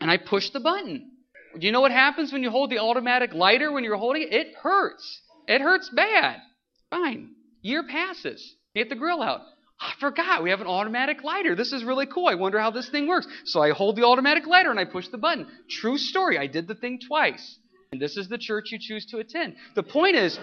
and 0.00 0.08
I 0.08 0.16
push 0.18 0.50
the 0.50 0.60
button. 0.60 1.10
Do 1.58 1.66
you 1.66 1.72
know 1.72 1.80
what 1.80 1.92
happens 1.92 2.32
when 2.32 2.42
you 2.42 2.50
hold 2.50 2.70
the 2.70 2.78
automatic 2.78 3.32
lighter 3.32 3.70
when 3.70 3.84
you're 3.84 3.96
holding 3.96 4.22
it? 4.22 4.32
It 4.32 4.54
hurts. 4.54 5.20
It 5.46 5.60
hurts 5.60 5.88
bad. 5.88 6.38
Fine. 6.90 7.30
Year 7.62 7.84
passes. 7.84 8.56
Get 8.74 8.88
the 8.88 8.96
grill 8.96 9.22
out. 9.22 9.40
I 9.80 9.92
forgot 10.00 10.42
we 10.42 10.50
have 10.50 10.60
an 10.60 10.66
automatic 10.66 11.22
lighter. 11.22 11.54
This 11.54 11.72
is 11.72 11.84
really 11.84 12.06
cool. 12.06 12.28
I 12.28 12.34
wonder 12.34 12.58
how 12.58 12.70
this 12.70 12.88
thing 12.88 13.06
works. 13.06 13.26
So 13.44 13.60
I 13.60 13.70
hold 13.70 13.96
the 13.96 14.04
automatic 14.04 14.46
lighter 14.46 14.70
and 14.70 14.80
I 14.80 14.84
push 14.84 15.08
the 15.08 15.18
button. 15.18 15.46
True 15.68 15.98
story. 15.98 16.38
I 16.38 16.46
did 16.46 16.66
the 16.68 16.74
thing 16.74 17.00
twice. 17.06 17.58
And 17.92 18.00
this 18.00 18.16
is 18.16 18.28
the 18.28 18.38
church 18.38 18.72
you 18.72 18.78
choose 18.80 19.06
to 19.06 19.18
attend. 19.18 19.56
The 19.74 19.82
point 19.82 20.16
is, 20.16 20.38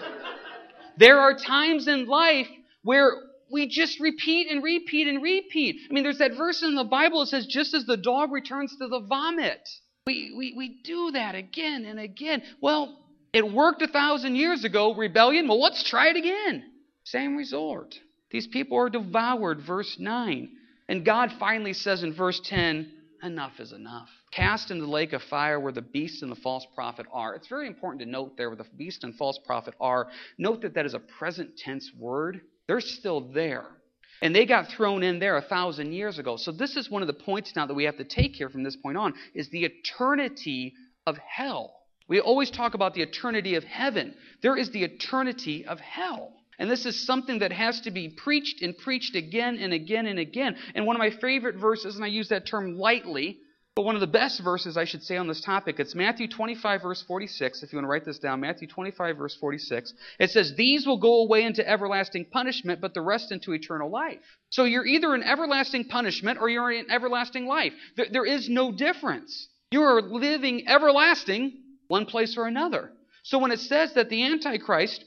there 0.96 1.20
are 1.20 1.36
times 1.36 1.88
in 1.88 2.06
life 2.06 2.48
where 2.82 3.12
we 3.50 3.66
just 3.66 4.00
repeat 4.00 4.50
and 4.50 4.62
repeat 4.62 5.08
and 5.08 5.22
repeat. 5.22 5.76
I 5.90 5.92
mean, 5.92 6.04
there's 6.04 6.18
that 6.18 6.36
verse 6.36 6.62
in 6.62 6.74
the 6.74 6.84
Bible 6.84 7.20
that 7.20 7.26
says, 7.26 7.46
just 7.46 7.74
as 7.74 7.84
the 7.84 7.96
dog 7.96 8.32
returns 8.32 8.76
to 8.78 8.88
the 8.88 9.00
vomit. 9.00 9.68
We, 10.06 10.34
we, 10.36 10.54
we 10.56 10.80
do 10.82 11.12
that 11.12 11.34
again 11.34 11.84
and 11.84 12.00
again. 12.00 12.42
Well, 12.60 12.98
it 13.32 13.50
worked 13.50 13.82
a 13.82 13.88
thousand 13.88 14.34
years 14.34 14.64
ago, 14.64 14.94
rebellion. 14.94 15.46
Well, 15.46 15.60
let's 15.60 15.88
try 15.88 16.08
it 16.08 16.16
again. 16.16 16.64
Same 17.04 17.36
resort. 17.36 17.94
These 18.30 18.48
people 18.48 18.78
are 18.78 18.90
devoured, 18.90 19.60
verse 19.60 19.96
9. 19.98 20.50
And 20.88 21.04
God 21.04 21.30
finally 21.38 21.72
says 21.72 22.02
in 22.02 22.14
verse 22.14 22.40
10, 22.44 22.90
enough 23.22 23.60
is 23.60 23.72
enough. 23.72 24.08
Cast 24.32 24.70
into 24.70 24.84
the 24.84 24.90
lake 24.90 25.12
of 25.12 25.22
fire 25.22 25.60
where 25.60 25.72
the 25.72 25.82
beast 25.82 26.22
and 26.22 26.32
the 26.32 26.36
false 26.36 26.66
prophet 26.74 27.06
are. 27.12 27.34
It's 27.34 27.48
very 27.48 27.68
important 27.68 28.02
to 28.02 28.08
note 28.08 28.36
there 28.36 28.48
where 28.48 28.56
the 28.56 28.66
beast 28.76 29.04
and 29.04 29.14
false 29.14 29.38
prophet 29.38 29.74
are. 29.80 30.08
Note 30.36 30.62
that 30.62 30.74
that 30.74 30.86
is 30.86 30.94
a 30.94 30.98
present 30.98 31.56
tense 31.56 31.90
word. 31.96 32.40
They're 32.66 32.80
still 32.80 33.20
there. 33.20 33.66
And 34.22 34.34
they 34.34 34.46
got 34.46 34.68
thrown 34.68 35.02
in 35.02 35.18
there 35.18 35.36
a 35.36 35.42
thousand 35.42 35.92
years 35.92 36.18
ago. 36.18 36.36
So 36.36 36.52
this 36.52 36.76
is 36.76 36.88
one 36.88 37.02
of 37.02 37.08
the 37.08 37.12
points 37.12 37.54
now 37.56 37.66
that 37.66 37.74
we 37.74 37.84
have 37.84 37.96
to 37.98 38.04
take 38.04 38.36
here 38.36 38.48
from 38.48 38.62
this 38.62 38.76
point 38.76 38.96
on 38.96 39.14
is 39.34 39.50
the 39.50 39.64
eternity 39.64 40.74
of 41.06 41.18
hell. 41.18 41.74
We 42.08 42.20
always 42.20 42.50
talk 42.50 42.74
about 42.74 42.94
the 42.94 43.02
eternity 43.02 43.56
of 43.56 43.64
heaven. 43.64 44.14
There 44.40 44.56
is 44.56 44.70
the 44.70 44.84
eternity 44.84 45.66
of 45.66 45.80
hell. 45.80 46.32
And 46.58 46.70
this 46.70 46.86
is 46.86 47.04
something 47.04 47.40
that 47.40 47.50
has 47.50 47.80
to 47.80 47.90
be 47.90 48.08
preached 48.10 48.62
and 48.62 48.76
preached 48.78 49.16
again 49.16 49.58
and 49.58 49.72
again 49.72 50.06
and 50.06 50.20
again. 50.20 50.56
And 50.74 50.86
one 50.86 50.94
of 50.94 51.00
my 51.00 51.10
favorite 51.10 51.56
verses, 51.56 51.96
and 51.96 52.04
I 52.04 52.08
use 52.08 52.28
that 52.28 52.46
term 52.46 52.78
lightly, 52.78 53.38
but 53.74 53.86
one 53.86 53.94
of 53.94 54.02
the 54.02 54.06
best 54.06 54.42
verses, 54.44 54.76
I 54.76 54.84
should 54.84 55.02
say, 55.02 55.16
on 55.16 55.28
this 55.28 55.40
topic, 55.40 55.80
it's 55.80 55.94
Matthew 55.94 56.28
25, 56.28 56.82
verse 56.82 57.02
46. 57.02 57.62
If 57.62 57.72
you 57.72 57.78
want 57.78 57.84
to 57.84 57.88
write 57.88 58.04
this 58.04 58.18
down, 58.18 58.40
Matthew 58.40 58.68
25, 58.68 59.16
verse 59.16 59.34
46. 59.34 59.94
It 60.18 60.30
says, 60.30 60.52
These 60.56 60.86
will 60.86 60.98
go 60.98 61.22
away 61.22 61.44
into 61.44 61.66
everlasting 61.66 62.26
punishment, 62.26 62.82
but 62.82 62.92
the 62.92 63.00
rest 63.00 63.32
into 63.32 63.54
eternal 63.54 63.90
life. 63.90 64.20
So 64.50 64.64
you're 64.64 64.84
either 64.84 65.14
in 65.14 65.22
everlasting 65.22 65.86
punishment 65.86 66.38
or 66.38 66.50
you're 66.50 66.70
in 66.70 66.90
everlasting 66.90 67.46
life. 67.46 67.72
There, 67.96 68.06
there 68.12 68.26
is 68.26 68.46
no 68.50 68.72
difference. 68.72 69.48
You 69.70 69.82
are 69.84 70.02
living 70.02 70.68
everlasting 70.68 71.62
one 71.88 72.04
place 72.04 72.36
or 72.36 72.46
another. 72.46 72.92
So 73.22 73.38
when 73.38 73.52
it 73.52 73.60
says 73.60 73.94
that 73.94 74.10
the 74.10 74.24
Antichrist 74.24 75.02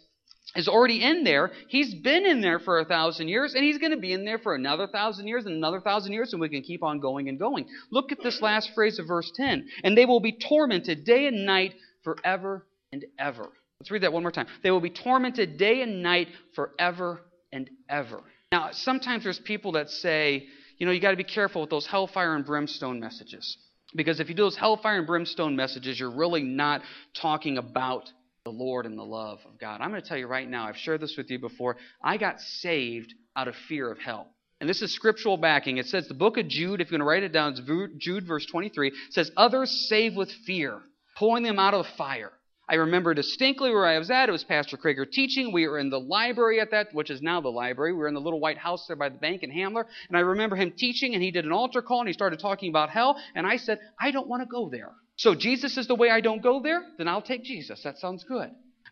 is 0.56 0.68
already 0.68 1.04
in 1.04 1.24
there. 1.24 1.52
He's 1.68 1.94
been 1.94 2.26
in 2.26 2.42
there 2.42 2.60
for 2.60 2.80
a 2.80 2.86
thousand 2.86 3.28
years, 3.28 3.54
and 3.54 3.64
he's 3.64 3.78
going 3.78 3.92
to 3.92 3.98
be 3.98 4.14
in 4.14 4.26
there 4.26 4.40
for 4.40 4.56
another 4.56 4.88
thousand 4.88 5.28
years 5.28 5.46
and 5.46 5.56
another 5.56 5.82
thousand 5.82 6.14
years, 6.14 6.34
and 6.34 6.42
we 6.42 6.50
can 6.50 6.62
keep 6.62 6.84
on 6.84 7.00
going 7.00 7.30
and 7.30 7.38
going. 7.38 7.68
Look 7.92 8.12
at 8.12 8.22
this 8.24 8.42
last 8.42 8.72
phrase 8.74 9.00
of 9.00 9.08
verse 9.08 9.32
10. 9.36 9.68
And 9.84 9.98
they 9.98 10.06
will 10.06 10.22
be 10.22 10.32
tormented 10.32 11.04
day 11.06 11.28
and 11.28 11.46
night 11.46 11.74
forever 12.04 12.66
and 12.92 13.06
ever. 13.20 13.50
Let's 13.80 13.92
read 13.92 14.04
that 14.04 14.14
one 14.14 14.24
more 14.24 14.32
time. 14.32 14.48
They 14.64 14.72
will 14.72 14.82
be 14.82 14.90
tormented 14.90 15.58
day 15.58 15.82
and 15.82 16.02
night 16.02 16.30
forever 16.56 17.22
and 17.52 17.70
ever. 17.90 18.22
Now, 18.52 18.70
sometimes 18.72 19.24
there's 19.24 19.40
people 19.40 19.74
that 19.74 19.90
say, 19.90 20.48
you 20.78 20.86
know, 20.86 20.92
you 20.92 21.02
got 21.02 21.12
to 21.12 21.18
be 21.18 21.24
careful 21.24 21.62
with 21.62 21.70
those 21.70 21.86
hellfire 21.86 22.36
and 22.36 22.46
brimstone 22.46 23.00
messages. 23.00 23.58
Because 23.96 24.20
if 24.20 24.30
you 24.30 24.36
do 24.36 24.44
those 24.44 24.58
hellfire 24.58 24.98
and 24.98 25.08
brimstone 25.08 25.56
messages, 25.56 26.00
you're 26.00 26.10
really 26.10 26.44
not 26.44 26.82
talking 27.14 27.58
about 27.58 28.10
the 28.46 28.52
Lord 28.52 28.86
and 28.86 28.96
the 28.96 29.04
love 29.04 29.40
of 29.52 29.60
God. 29.60 29.82
I'm 29.82 29.90
going 29.90 30.04
to 30.04 30.08
tell 30.08 30.20
you 30.20 30.28
right 30.28 30.48
now, 30.48 30.68
I've 30.68 30.78
shared 30.78 31.02
this 31.02 31.16
with 31.18 31.32
you 31.32 31.40
before. 31.40 31.78
I 32.04 32.18
got 32.18 32.40
saved 32.40 33.12
out 33.36 33.48
of 33.48 33.56
fear 33.68 33.92
of 33.92 33.98
hell. 33.98 34.28
And 34.62 34.70
this 34.70 34.84
is 34.84 34.94
scriptural 34.94 35.36
backing. 35.36 35.78
It 35.78 35.88
says 35.88 36.08
the 36.08 36.14
book 36.14 36.38
of 36.38 36.48
Jude, 36.48 36.80
if 36.80 36.92
you're 36.92 37.00
going 37.00 37.06
to 37.06 37.10
write 37.10 37.24
it 37.24 37.34
down, 37.34 37.54
it's 37.54 37.62
Jude 37.98 38.28
verse 38.28 38.46
23, 38.46 38.92
says, 39.10 39.32
Others 39.36 39.88
save 39.90 40.16
with 40.16 40.32
fear, 40.46 40.80
pulling 41.18 41.42
them 41.42 41.58
out 41.58 41.74
of 41.74 41.86
the 41.86 41.92
fire. 41.98 42.32
I 42.67 42.75
remember 42.75 43.13
distinctly 43.13 43.69
where 43.69 43.86
I 43.86 44.00
was 44.00 44.10
at. 44.10 44.27
It 44.27 44.31
was 44.31 44.43
Pastor 44.43 44.75
Krager 44.75 45.10
teaching. 45.10 45.51
We 45.51 45.67
were 45.67 45.77
in 45.77 45.91
the 45.91 46.00
library 46.00 46.60
at 46.60 46.72
that, 46.72 46.93
which 46.93 47.12
is 47.12 47.22
now 47.22 47.39
the 47.39 47.50
library. 47.50 47.93
We 47.93 48.00
were 48.00 48.07
in 48.07 48.15
the 48.15 48.22
little 48.22 48.39
white 48.39 48.57
house 48.57 48.88
there 48.88 48.95
by 48.95 49.10
the 49.10 49.19
bank 49.19 49.43
in 49.43 49.51
Hamler. 49.51 49.86
And 50.07 50.17
I 50.17 50.22
remember 50.22 50.55
him 50.55 50.72
teaching, 50.75 51.13
and 51.13 51.22
he 51.22 51.29
did 51.29 51.45
an 51.45 51.51
altar 51.51 51.84
call, 51.84 52.00
and 52.00 52.07
he 52.07 52.13
started 52.13 52.39
talking 52.39 52.69
about 52.69 52.89
hell. 52.89 53.22
And 53.36 53.45
I 53.45 53.57
said, 53.57 53.79
I 54.00 54.10
don't 54.10 54.27
want 54.27 54.41
to 54.41 54.48
go 54.48 54.69
there. 54.69 54.93
So 55.17 55.36
Jesus 55.36 55.77
is 55.77 55.88
the 55.88 55.95
way 55.95 56.10
I 56.10 56.22
don't 56.22 56.41
go 56.41 56.62
there? 56.62 56.81
Then 56.98 57.07
I'll 57.07 57.22
take 57.22 57.43
Jesus. 57.43 57.84
That 57.84 58.00
sounds 58.00 58.24
good. 58.24 58.50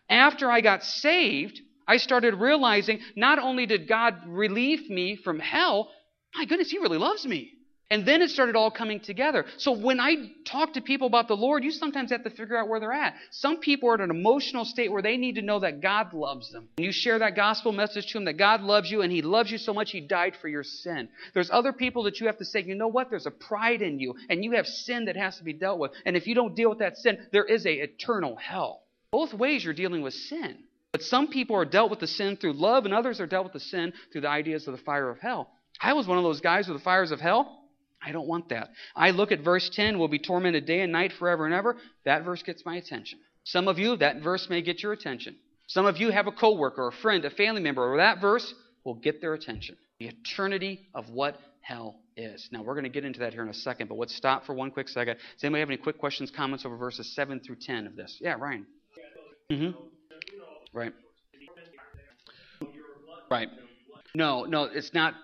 After 0.08 0.50
I 0.50 0.60
got 0.60 0.84
saved, 0.84 1.60
I 1.88 1.96
started 1.96 2.34
realizing 2.34 3.00
not 3.16 3.40
only 3.40 3.66
did 3.66 3.88
God 3.88 4.14
relieve 4.26 4.88
me 4.88 5.16
from 5.16 5.40
hell, 5.40 5.90
my 6.36 6.44
goodness, 6.44 6.70
He 6.70 6.78
really 6.78 6.98
loves 6.98 7.26
me. 7.26 7.52
And 7.90 8.06
then 8.06 8.22
it 8.22 8.30
started 8.30 8.56
all 8.56 8.70
coming 8.70 8.98
together. 8.98 9.44
So 9.58 9.72
when 9.72 10.00
I 10.00 10.30
talk 10.46 10.72
to 10.72 10.80
people 10.80 11.06
about 11.06 11.28
the 11.28 11.36
Lord, 11.36 11.62
you 11.64 11.70
sometimes 11.70 12.10
have 12.10 12.24
to 12.24 12.30
figure 12.30 12.56
out 12.56 12.66
where 12.66 12.80
they're 12.80 12.92
at. 12.92 13.14
Some 13.30 13.58
people 13.58 13.90
are 13.90 13.94
at 13.94 14.00
an 14.00 14.10
emotional 14.10 14.64
state 14.64 14.90
where 14.90 15.02
they 15.02 15.18
need 15.18 15.34
to 15.34 15.42
know 15.42 15.60
that 15.60 15.82
God 15.82 16.14
loves 16.14 16.50
them. 16.50 16.68
And 16.78 16.86
you 16.86 16.92
share 16.92 17.18
that 17.18 17.36
gospel 17.36 17.72
message 17.72 18.06
to 18.08 18.14
them 18.14 18.24
that 18.24 18.38
God 18.38 18.62
loves 18.62 18.90
you 18.90 19.02
and 19.02 19.12
He 19.12 19.20
loves 19.20 19.50
you 19.50 19.58
so 19.58 19.74
much 19.74 19.90
He 19.90 20.00
died 20.00 20.34
for 20.40 20.48
your 20.48 20.64
sin. 20.64 21.08
There's 21.34 21.50
other 21.50 21.74
people 21.74 22.04
that 22.04 22.20
you 22.20 22.26
have 22.26 22.38
to 22.38 22.44
say, 22.44 22.62
you 22.62 22.74
know 22.74 22.88
what? 22.88 23.10
There's 23.10 23.26
a 23.26 23.30
pride 23.30 23.82
in 23.82 24.00
you 24.00 24.14
and 24.30 24.42
you 24.42 24.52
have 24.52 24.66
sin 24.66 25.04
that 25.04 25.16
has 25.16 25.36
to 25.36 25.44
be 25.44 25.52
dealt 25.52 25.78
with. 25.78 25.92
And 26.06 26.16
if 26.16 26.26
you 26.26 26.34
don't 26.34 26.56
deal 26.56 26.70
with 26.70 26.78
that 26.78 26.96
sin, 26.96 27.18
there 27.32 27.44
is 27.44 27.66
a 27.66 27.72
eternal 27.72 28.36
hell. 28.36 28.82
Both 29.10 29.34
ways 29.34 29.62
you're 29.62 29.74
dealing 29.74 30.00
with 30.00 30.14
sin. 30.14 30.58
But 30.90 31.02
some 31.02 31.28
people 31.28 31.56
are 31.56 31.64
dealt 31.64 31.90
with 31.90 32.00
the 32.00 32.06
sin 32.06 32.36
through 32.36 32.54
love 32.54 32.86
and 32.86 32.94
others 32.94 33.20
are 33.20 33.26
dealt 33.26 33.44
with 33.44 33.52
the 33.52 33.60
sin 33.60 33.92
through 34.10 34.22
the 34.22 34.28
ideas 34.28 34.66
of 34.66 34.72
the 34.72 34.82
fire 34.82 35.10
of 35.10 35.18
hell. 35.18 35.50
I 35.80 35.92
was 35.92 36.06
one 36.06 36.18
of 36.18 36.24
those 36.24 36.40
guys 36.40 36.66
with 36.66 36.78
the 36.78 36.82
fires 36.84 37.10
of 37.10 37.20
hell. 37.20 37.63
I 38.04 38.12
don't 38.12 38.28
want 38.28 38.48
that. 38.50 38.70
I 38.94 39.10
look 39.10 39.32
at 39.32 39.40
verse 39.40 39.70
10, 39.72 39.98
we'll 39.98 40.08
be 40.08 40.18
tormented 40.18 40.66
day 40.66 40.80
and 40.80 40.92
night 40.92 41.12
forever 41.18 41.46
and 41.46 41.54
ever. 41.54 41.76
That 42.04 42.24
verse 42.24 42.42
gets 42.42 42.64
my 42.64 42.76
attention. 42.76 43.18
Some 43.44 43.68
of 43.68 43.78
you, 43.78 43.96
that 43.96 44.22
verse 44.22 44.48
may 44.50 44.62
get 44.62 44.82
your 44.82 44.92
attention. 44.92 45.36
Some 45.66 45.86
of 45.86 45.96
you 45.96 46.10
have 46.10 46.26
a 46.26 46.32
coworker, 46.32 46.88
a 46.88 46.92
friend, 46.92 47.24
a 47.24 47.30
family 47.30 47.60
member, 47.60 47.82
or 47.82 47.96
that 47.96 48.20
verse 48.20 48.52
will 48.84 48.94
get 48.94 49.20
their 49.20 49.34
attention. 49.34 49.76
The 49.98 50.08
eternity 50.08 50.86
of 50.94 51.08
what 51.10 51.38
hell 51.60 51.96
is. 52.16 52.48
Now, 52.52 52.62
we're 52.62 52.74
going 52.74 52.84
to 52.84 52.90
get 52.90 53.04
into 53.04 53.20
that 53.20 53.32
here 53.32 53.42
in 53.42 53.48
a 53.48 53.54
second, 53.54 53.88
but 53.88 53.96
let's 53.96 54.14
stop 54.14 54.44
for 54.44 54.54
one 54.54 54.70
quick 54.70 54.88
second. 54.88 55.16
Does 55.16 55.44
anybody 55.44 55.60
have 55.60 55.70
any 55.70 55.78
quick 55.78 55.98
questions, 55.98 56.30
comments 56.30 56.66
over 56.66 56.76
verses 56.76 57.14
7 57.14 57.40
through 57.40 57.56
10 57.60 57.86
of 57.86 57.96
this? 57.96 58.18
Yeah, 58.20 58.34
Ryan. 58.34 58.66
Mm-hmm. 59.50 59.78
Right. 60.72 60.92
Right. 63.30 63.48
No, 64.14 64.44
no, 64.44 64.64
it's 64.64 64.92
not 64.92 65.14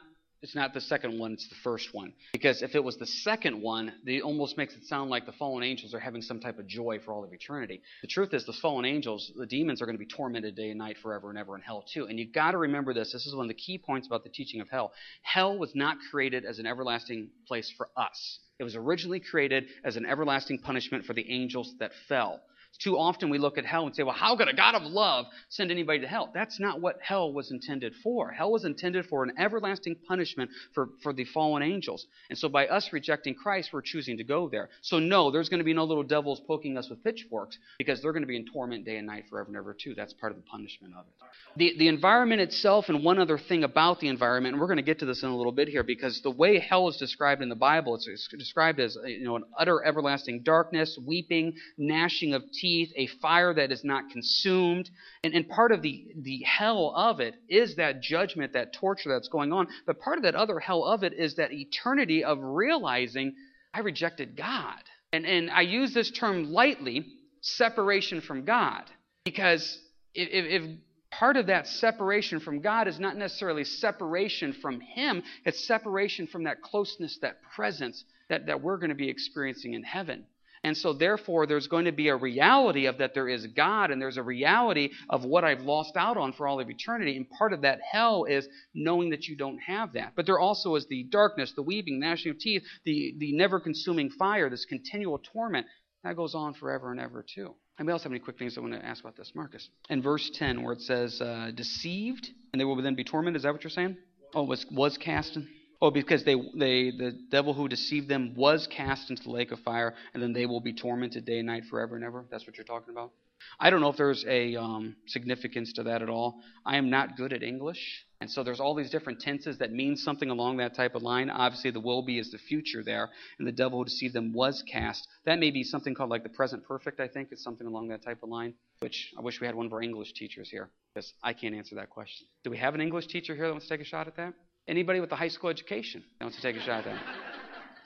it's 0.42 0.54
not 0.54 0.72
the 0.72 0.80
second 0.80 1.18
one, 1.18 1.32
it's 1.32 1.48
the 1.48 1.54
first 1.62 1.92
one. 1.92 2.12
Because 2.32 2.62
if 2.62 2.74
it 2.74 2.82
was 2.82 2.96
the 2.96 3.06
second 3.06 3.60
one, 3.60 3.92
it 4.06 4.22
almost 4.22 4.56
makes 4.56 4.74
it 4.74 4.84
sound 4.86 5.10
like 5.10 5.26
the 5.26 5.32
fallen 5.32 5.62
angels 5.62 5.92
are 5.94 6.00
having 6.00 6.22
some 6.22 6.40
type 6.40 6.58
of 6.58 6.66
joy 6.66 6.98
for 7.04 7.12
all 7.12 7.24
of 7.24 7.32
eternity. 7.32 7.82
The 8.02 8.08
truth 8.08 8.32
is, 8.32 8.46
the 8.46 8.54
fallen 8.54 8.84
angels, 8.84 9.30
the 9.36 9.46
demons, 9.46 9.82
are 9.82 9.86
going 9.86 9.98
to 9.98 10.04
be 10.04 10.06
tormented 10.06 10.54
day 10.54 10.70
and 10.70 10.78
night 10.78 10.96
forever 11.02 11.28
and 11.28 11.38
ever 11.38 11.54
in 11.54 11.60
hell, 11.60 11.84
too. 11.92 12.06
And 12.06 12.18
you've 12.18 12.32
got 12.32 12.52
to 12.52 12.58
remember 12.58 12.94
this. 12.94 13.12
This 13.12 13.26
is 13.26 13.34
one 13.34 13.44
of 13.44 13.48
the 13.48 13.54
key 13.54 13.78
points 13.78 14.06
about 14.06 14.24
the 14.24 14.30
teaching 14.30 14.60
of 14.60 14.68
hell. 14.68 14.92
Hell 15.22 15.58
was 15.58 15.74
not 15.74 15.98
created 16.10 16.44
as 16.44 16.58
an 16.58 16.66
everlasting 16.66 17.28
place 17.46 17.72
for 17.76 17.88
us, 17.96 18.38
it 18.60 18.64
was 18.64 18.76
originally 18.76 19.20
created 19.20 19.68
as 19.84 19.96
an 19.96 20.04
everlasting 20.04 20.58
punishment 20.58 21.06
for 21.06 21.14
the 21.14 21.30
angels 21.30 21.74
that 21.78 21.92
fell. 22.08 22.42
Too 22.78 22.96
often 22.96 23.28
we 23.28 23.38
look 23.38 23.58
at 23.58 23.66
hell 23.66 23.84
and 23.84 23.94
say, 23.94 24.02
well, 24.02 24.14
how 24.14 24.36
could 24.36 24.48
a 24.48 24.54
God 24.54 24.74
of 24.74 24.82
love 24.82 25.26
send 25.50 25.70
anybody 25.70 26.00
to 26.00 26.06
hell? 26.06 26.30
That's 26.32 26.58
not 26.58 26.80
what 26.80 26.96
hell 27.02 27.32
was 27.32 27.50
intended 27.50 27.94
for. 28.02 28.30
Hell 28.30 28.52
was 28.52 28.64
intended 28.64 29.06
for 29.06 29.22
an 29.22 29.32
everlasting 29.38 29.96
punishment 30.08 30.50
for, 30.74 30.88
for 31.02 31.12
the 31.12 31.24
fallen 31.24 31.62
angels. 31.62 32.06
And 32.30 32.38
so 32.38 32.48
by 32.48 32.68
us 32.68 32.88
rejecting 32.92 33.34
Christ, 33.34 33.70
we're 33.72 33.82
choosing 33.82 34.16
to 34.16 34.24
go 34.24 34.48
there. 34.48 34.70
So 34.80 34.98
no, 34.98 35.30
there's 35.30 35.48
going 35.48 35.58
to 35.58 35.64
be 35.64 35.74
no 35.74 35.84
little 35.84 36.02
devils 36.02 36.40
poking 36.46 36.78
us 36.78 36.88
with 36.88 37.04
pitchforks 37.04 37.58
because 37.78 38.00
they're 38.00 38.12
going 38.12 38.22
to 38.22 38.28
be 38.28 38.36
in 38.36 38.46
torment 38.46 38.86
day 38.86 38.96
and 38.96 39.06
night 39.06 39.24
forever 39.28 39.48
and 39.48 39.56
ever 39.56 39.74
too. 39.74 39.94
That's 39.94 40.14
part 40.14 40.32
of 40.32 40.38
the 40.38 40.44
punishment 40.44 40.94
of 40.94 41.04
it. 41.06 41.12
The, 41.56 41.74
the 41.78 41.88
environment 41.88 42.40
itself 42.40 42.88
and 42.88 43.04
one 43.04 43.18
other 43.18 43.36
thing 43.36 43.64
about 43.64 44.00
the 44.00 44.08
environment, 44.08 44.54
and 44.54 44.60
we're 44.60 44.68
going 44.68 44.76
to 44.78 44.82
get 44.82 45.00
to 45.00 45.06
this 45.06 45.22
in 45.22 45.28
a 45.28 45.36
little 45.36 45.52
bit 45.52 45.68
here 45.68 45.82
because 45.82 46.20
the 46.22 46.30
way 46.30 46.58
hell 46.58 46.88
is 46.88 46.96
described 46.96 47.42
in 47.42 47.48
the 47.48 47.56
Bible, 47.56 47.96
it's, 47.96 48.28
described 48.38 48.80
as 48.80 48.96
you 49.04 49.24
know 49.24 49.36
an 49.36 49.44
utter 49.58 49.84
everlasting 49.84 50.42
darkness, 50.42 50.98
weeping, 51.04 51.54
gnashing 51.76 52.32
of 52.34 52.42
teeth, 52.52 52.59
teeth, 52.60 52.92
a 52.96 53.06
fire 53.06 53.54
that 53.54 53.72
is 53.72 53.84
not 53.84 54.10
consumed. 54.10 54.90
And, 55.24 55.34
and 55.34 55.48
part 55.48 55.72
of 55.72 55.82
the, 55.82 56.06
the 56.16 56.42
hell 56.44 56.92
of 56.96 57.20
it 57.20 57.34
is 57.48 57.76
that 57.76 58.02
judgment, 58.02 58.52
that 58.52 58.72
torture 58.72 59.08
that's 59.08 59.28
going 59.28 59.52
on. 59.52 59.68
But 59.86 60.00
part 60.00 60.18
of 60.18 60.24
that 60.24 60.34
other 60.34 60.58
hell 60.58 60.84
of 60.84 61.02
it 61.02 61.12
is 61.12 61.36
that 61.36 61.52
eternity 61.52 62.24
of 62.24 62.38
realizing 62.40 63.34
I 63.72 63.80
rejected 63.80 64.36
God. 64.36 64.82
And, 65.12 65.26
and 65.26 65.50
I 65.50 65.62
use 65.62 65.94
this 65.94 66.10
term 66.10 66.52
lightly 66.52 67.06
separation 67.40 68.20
from 68.20 68.44
God. 68.44 68.84
Because 69.24 69.78
if, 70.14 70.28
if 70.30 70.78
part 71.10 71.36
of 71.36 71.46
that 71.46 71.66
separation 71.66 72.40
from 72.40 72.60
God 72.60 72.88
is 72.88 72.98
not 72.98 73.16
necessarily 73.16 73.64
separation 73.64 74.52
from 74.52 74.80
Him, 74.80 75.22
it's 75.44 75.66
separation 75.66 76.26
from 76.26 76.44
that 76.44 76.62
closeness, 76.62 77.18
that 77.22 77.42
presence 77.54 78.04
that, 78.28 78.46
that 78.46 78.62
we're 78.62 78.76
going 78.76 78.90
to 78.90 78.94
be 78.96 79.08
experiencing 79.08 79.74
in 79.74 79.82
heaven. 79.82 80.24
And 80.62 80.76
so, 80.76 80.92
therefore, 80.92 81.46
there's 81.46 81.68
going 81.68 81.86
to 81.86 81.92
be 81.92 82.08
a 82.08 82.16
reality 82.16 82.84
of 82.86 82.98
that 82.98 83.14
there 83.14 83.28
is 83.28 83.46
God, 83.46 83.90
and 83.90 84.00
there's 84.00 84.18
a 84.18 84.22
reality 84.22 84.90
of 85.08 85.24
what 85.24 85.42
I've 85.42 85.62
lost 85.62 85.96
out 85.96 86.18
on 86.18 86.34
for 86.34 86.46
all 86.46 86.60
of 86.60 86.68
eternity. 86.68 87.16
And 87.16 87.28
part 87.30 87.54
of 87.54 87.62
that 87.62 87.80
hell 87.90 88.24
is 88.24 88.46
knowing 88.74 89.10
that 89.10 89.26
you 89.26 89.36
don't 89.36 89.58
have 89.58 89.94
that. 89.94 90.12
But 90.16 90.26
there 90.26 90.38
also 90.38 90.74
is 90.74 90.86
the 90.86 91.04
darkness, 91.04 91.52
the 91.56 91.62
weeping, 91.62 91.98
gnashing 91.98 92.32
of 92.32 92.38
teeth, 92.38 92.62
the, 92.84 93.14
the 93.18 93.32
never 93.32 93.58
consuming 93.58 94.10
fire, 94.10 94.50
this 94.50 94.66
continual 94.66 95.18
torment. 95.32 95.66
That 96.04 96.16
goes 96.16 96.34
on 96.34 96.52
forever 96.52 96.90
and 96.90 97.00
ever, 97.00 97.24
too. 97.34 97.54
Anybody 97.78 97.92
else 97.92 98.02
have 98.02 98.12
any 98.12 98.18
quick 98.18 98.38
things 98.38 98.58
I 98.58 98.60
want 98.60 98.74
to 98.74 98.84
ask 98.84 99.02
about 99.02 99.16
this? 99.16 99.32
Marcus. 99.34 99.66
In 99.88 100.02
verse 100.02 100.30
10, 100.34 100.62
where 100.62 100.74
it 100.74 100.82
says, 100.82 101.18
uh, 101.22 101.52
deceived, 101.54 102.28
and 102.52 102.60
they 102.60 102.64
will 102.66 102.80
then 102.82 102.94
be 102.94 103.04
tormented, 103.04 103.36
is 103.36 103.42
that 103.44 103.52
what 103.54 103.64
you're 103.64 103.70
saying? 103.70 103.96
Oh, 104.34 104.44
was, 104.44 104.66
was 104.70 104.98
cast 104.98 105.36
in? 105.36 105.48
Oh, 105.82 105.90
because 105.90 106.24
they, 106.24 106.34
they, 106.34 106.90
the 106.90 107.18
devil 107.30 107.54
who 107.54 107.66
deceived 107.66 108.08
them 108.08 108.34
was 108.36 108.66
cast 108.66 109.08
into 109.08 109.22
the 109.22 109.30
lake 109.30 109.50
of 109.50 109.60
fire, 109.60 109.94
and 110.12 110.22
then 110.22 110.34
they 110.34 110.44
will 110.44 110.60
be 110.60 110.74
tormented 110.74 111.24
day 111.24 111.38
and 111.38 111.46
night 111.46 111.64
forever 111.70 111.96
and 111.96 112.04
ever. 112.04 112.26
That's 112.30 112.46
what 112.46 112.58
you're 112.58 112.66
talking 112.66 112.92
about. 112.92 113.12
I 113.58 113.70
don't 113.70 113.80
know 113.80 113.88
if 113.88 113.96
there's 113.96 114.22
a 114.28 114.56
um, 114.56 114.96
significance 115.06 115.72
to 115.74 115.84
that 115.84 116.02
at 116.02 116.10
all. 116.10 116.42
I 116.66 116.76
am 116.76 116.90
not 116.90 117.16
good 117.16 117.32
at 117.32 117.42
English, 117.42 118.04
and 118.20 118.30
so 118.30 118.42
there's 118.42 118.60
all 118.60 118.74
these 118.74 118.90
different 118.90 119.20
tenses 119.20 119.56
that 119.58 119.72
mean 119.72 119.96
something 119.96 120.28
along 120.28 120.58
that 120.58 120.74
type 120.74 120.94
of 120.94 121.02
line. 121.02 121.30
Obviously, 121.30 121.70
the 121.70 121.80
will 121.80 122.02
be 122.02 122.18
is 122.18 122.30
the 122.30 122.36
future 122.36 122.84
there, 122.84 123.08
and 123.38 123.48
the 123.48 123.52
devil 123.52 123.78
who 123.78 123.86
deceived 123.86 124.14
them 124.14 124.34
was 124.34 124.62
cast. 124.70 125.08
That 125.24 125.38
may 125.38 125.50
be 125.50 125.64
something 125.64 125.94
called 125.94 126.10
like 126.10 126.24
the 126.24 126.28
present 126.28 126.64
perfect. 126.64 127.00
I 127.00 127.08
think 127.08 127.28
it's 127.32 127.42
something 127.42 127.66
along 127.66 127.88
that 127.88 128.02
type 128.02 128.22
of 128.22 128.28
line. 128.28 128.52
Which 128.80 129.14
I 129.16 129.22
wish 129.22 129.40
we 129.40 129.46
had 129.46 129.56
one 129.56 129.66
of 129.66 129.72
our 129.72 129.82
English 129.82 130.12
teachers 130.12 130.50
here, 130.50 130.68
because 130.94 131.14
I 131.22 131.32
can't 131.32 131.54
answer 131.54 131.76
that 131.76 131.88
question. 131.88 132.26
Do 132.44 132.50
we 132.50 132.58
have 132.58 132.74
an 132.74 132.82
English 132.82 133.06
teacher 133.06 133.34
here 133.34 133.46
that 133.46 133.52
wants 133.52 133.68
to 133.68 133.74
take 133.74 133.80
a 133.80 133.88
shot 133.88 134.06
at 134.06 134.16
that? 134.16 134.34
Anybody 134.70 135.00
with 135.00 135.10
a 135.10 135.16
high 135.16 135.28
school 135.28 135.50
education 135.50 136.04
wants 136.20 136.36
to 136.36 136.42
take 136.42 136.54
a 136.54 136.60
shot 136.64 136.78
at 136.78 136.84
that? 136.84 137.02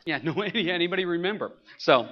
Yeah, 0.05 0.19
no, 0.23 0.43
anybody 0.43 1.07
remember? 1.07 1.53
So, 1.79 2.03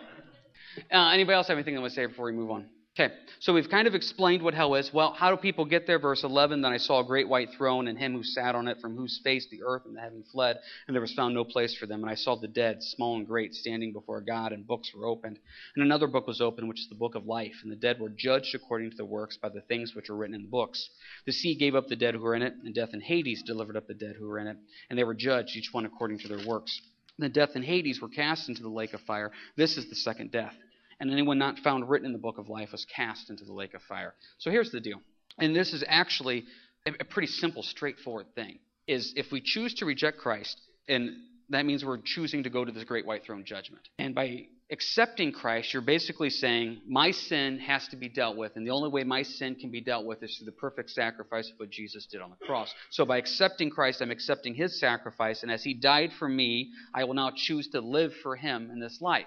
uh, 0.91 1.09
anybody 1.11 1.35
else 1.35 1.49
have 1.49 1.59
anything 1.59 1.75
they 1.75 1.81
want 1.81 1.93
to 1.93 1.95
say 1.95 2.07
before 2.07 2.25
we 2.25 2.33
move 2.33 2.51
on? 2.51 2.71
Okay, 2.95 3.11
so 3.41 3.55
we've 3.55 3.71
kind 3.71 3.89
of 3.89 3.95
explained 3.95 4.43
what 4.43 4.53
hell 4.53 4.75
is. 4.75 4.93
Well, 4.93 5.15
how 5.15 5.31
do 5.31 5.39
people 5.39 5.65
get 5.65 5.87
there? 5.87 5.99
Verse 5.99 6.25
11 6.25 6.61
Then 6.61 6.73
I 6.73 6.77
saw 6.77 7.01
a 7.01 7.07
great 7.07 7.27
white 7.27 7.49
throne, 7.57 7.89
and 7.89 7.99
him 7.99 8.13
who 8.13 8.23
sat 8.23 8.55
on 8.55 8.69
it, 8.69 8.83
from 8.83 8.99
whose 8.99 9.19
face 9.25 9.47
the 9.51 9.63
earth 9.65 9.87
and 9.87 9.97
the 9.97 10.01
heaven 10.03 10.23
fled, 10.31 10.59
and 10.87 10.95
there 10.95 11.01
was 11.01 11.15
found 11.15 11.33
no 11.33 11.43
place 11.43 11.75
for 11.75 11.87
them. 11.87 12.03
And 12.03 12.11
I 12.11 12.17
saw 12.17 12.37
the 12.37 12.49
dead, 12.49 12.83
small 12.83 13.17
and 13.17 13.27
great, 13.27 13.55
standing 13.55 13.95
before 13.95 14.21
God, 14.21 14.53
and 14.53 14.67
books 14.67 14.93
were 14.95 15.07
opened. 15.07 15.39
And 15.75 15.83
another 15.83 16.07
book 16.07 16.27
was 16.27 16.43
opened, 16.43 16.69
which 16.69 16.81
is 16.81 16.89
the 16.91 16.95
book 16.95 17.15
of 17.15 17.25
life. 17.25 17.55
And 17.63 17.73
the 17.73 17.77
dead 17.77 17.99
were 17.99 18.11
judged 18.11 18.55
according 18.55 18.91
to 18.91 18.97
their 18.99 19.07
works 19.07 19.39
by 19.39 19.49
the 19.49 19.63
things 19.63 19.95
which 19.95 20.11
were 20.11 20.17
written 20.17 20.35
in 20.35 20.43
the 20.43 20.51
books. 20.51 20.91
The 21.25 21.33
sea 21.33 21.55
gave 21.55 21.75
up 21.75 21.89
the 21.89 21.97
dead 21.97 22.13
who 22.15 22.21
were 22.21 22.35
in 22.35 22.43
it, 22.43 22.53
and 22.63 22.75
death 22.75 22.91
and 22.93 23.03
Hades 23.03 23.43
delivered 23.43 23.79
up 23.79 23.87
the 23.87 23.95
dead 23.95 24.17
who 24.19 24.29
were 24.29 24.39
in 24.39 24.49
it. 24.49 24.59
And 24.91 24.99
they 24.99 25.05
were 25.05 25.15
judged, 25.15 25.57
each 25.57 25.71
one 25.73 25.87
according 25.87 26.19
to 26.19 26.29
their 26.29 26.47
works. 26.47 26.79
And 27.19 27.33
death 27.33 27.53
and 27.55 27.65
Hades 27.65 28.03
were 28.03 28.11
cast 28.11 28.51
into 28.51 28.63
the 28.63 28.69
lake 28.69 28.93
of 28.93 29.01
fire. 29.01 29.33
This 29.57 29.79
is 29.79 29.89
the 29.89 29.97
second 29.97 30.31
death 30.31 30.55
and 31.03 31.11
anyone 31.11 31.37
not 31.37 31.59
found 31.59 31.91
written 31.91 32.07
in 32.07 32.13
the 32.13 32.19
book 32.19 32.39
of 32.39 32.49
life 32.49 32.71
was 32.71 32.85
cast 32.85 33.29
into 33.29 33.45
the 33.45 33.53
lake 33.53 33.75
of 33.75 33.83
fire. 33.83 34.15
So 34.39 34.53
here's 34.53 34.71
the 34.71 34.81
deal. 34.81 35.03
And 35.37 35.55
this 35.55 35.73
is 35.73 35.83
actually 35.89 36.45
a 36.87 37.05
pretty 37.05 37.27
simple, 37.27 37.65
straightforward 37.65 38.27
thing. 38.37 38.61
Is 38.87 39.13
if 39.17 39.33
we 39.33 39.41
choose 39.41 39.75
to 39.75 39.85
reject 39.85 40.19
Christ, 40.19 40.61
and 40.89 41.11
that 41.51 41.67
means 41.67 41.85
we're 41.85 41.99
choosing 41.99 42.45
to 42.45 42.51
go 42.51 42.65
to 42.65 42.71
this 42.71 42.85
great 42.85 43.05
white 43.05 43.25
throne 43.25 43.45
judgment. 43.45 43.89
And 43.99 44.15
by 44.15 44.47
accepting 44.71 45.33
Christ, 45.33 45.73
you're 45.73 45.83
basically 45.83 46.31
saying, 46.31 46.83
My 46.89 47.11
sin 47.11 47.59
has 47.59 47.89
to 47.89 47.97
be 47.97 48.09
dealt 48.09 48.37
with, 48.37 48.53
and 48.55 48.65
the 48.65 48.71
only 48.71 48.89
way 48.89 49.03
my 49.03 49.25
sin 49.25 49.57
can 49.57 49.73
be 49.73 49.81
dealt 49.81 50.07
with 50.07 50.23
is 50.23 50.37
through 50.37 50.47
the 50.47 50.53
perfect 50.53 50.91
sacrifice 50.91 51.51
of 51.51 51.59
what 51.59 51.71
Jesus 51.71 52.07
did 52.07 52.21
on 52.21 52.31
the 52.31 52.47
cross. 52.47 52.73
So 52.91 53.05
by 53.05 53.19
accepting 53.19 53.71
Christ, 53.71 54.03
I'm 54.03 54.13
accepting 54.13 54.55
his 54.55 54.79
sacrifice, 54.79 55.43
and 55.43 55.51
as 55.51 55.65
he 55.65 55.75
died 55.75 56.13
for 56.17 56.29
me, 56.29 56.71
I 56.95 57.03
will 57.05 57.15
now 57.15 57.33
choose 57.35 57.67
to 57.71 57.81
live 57.81 58.15
for 58.23 58.37
him 58.37 58.71
in 58.71 58.79
this 58.79 59.01
life. 59.01 59.27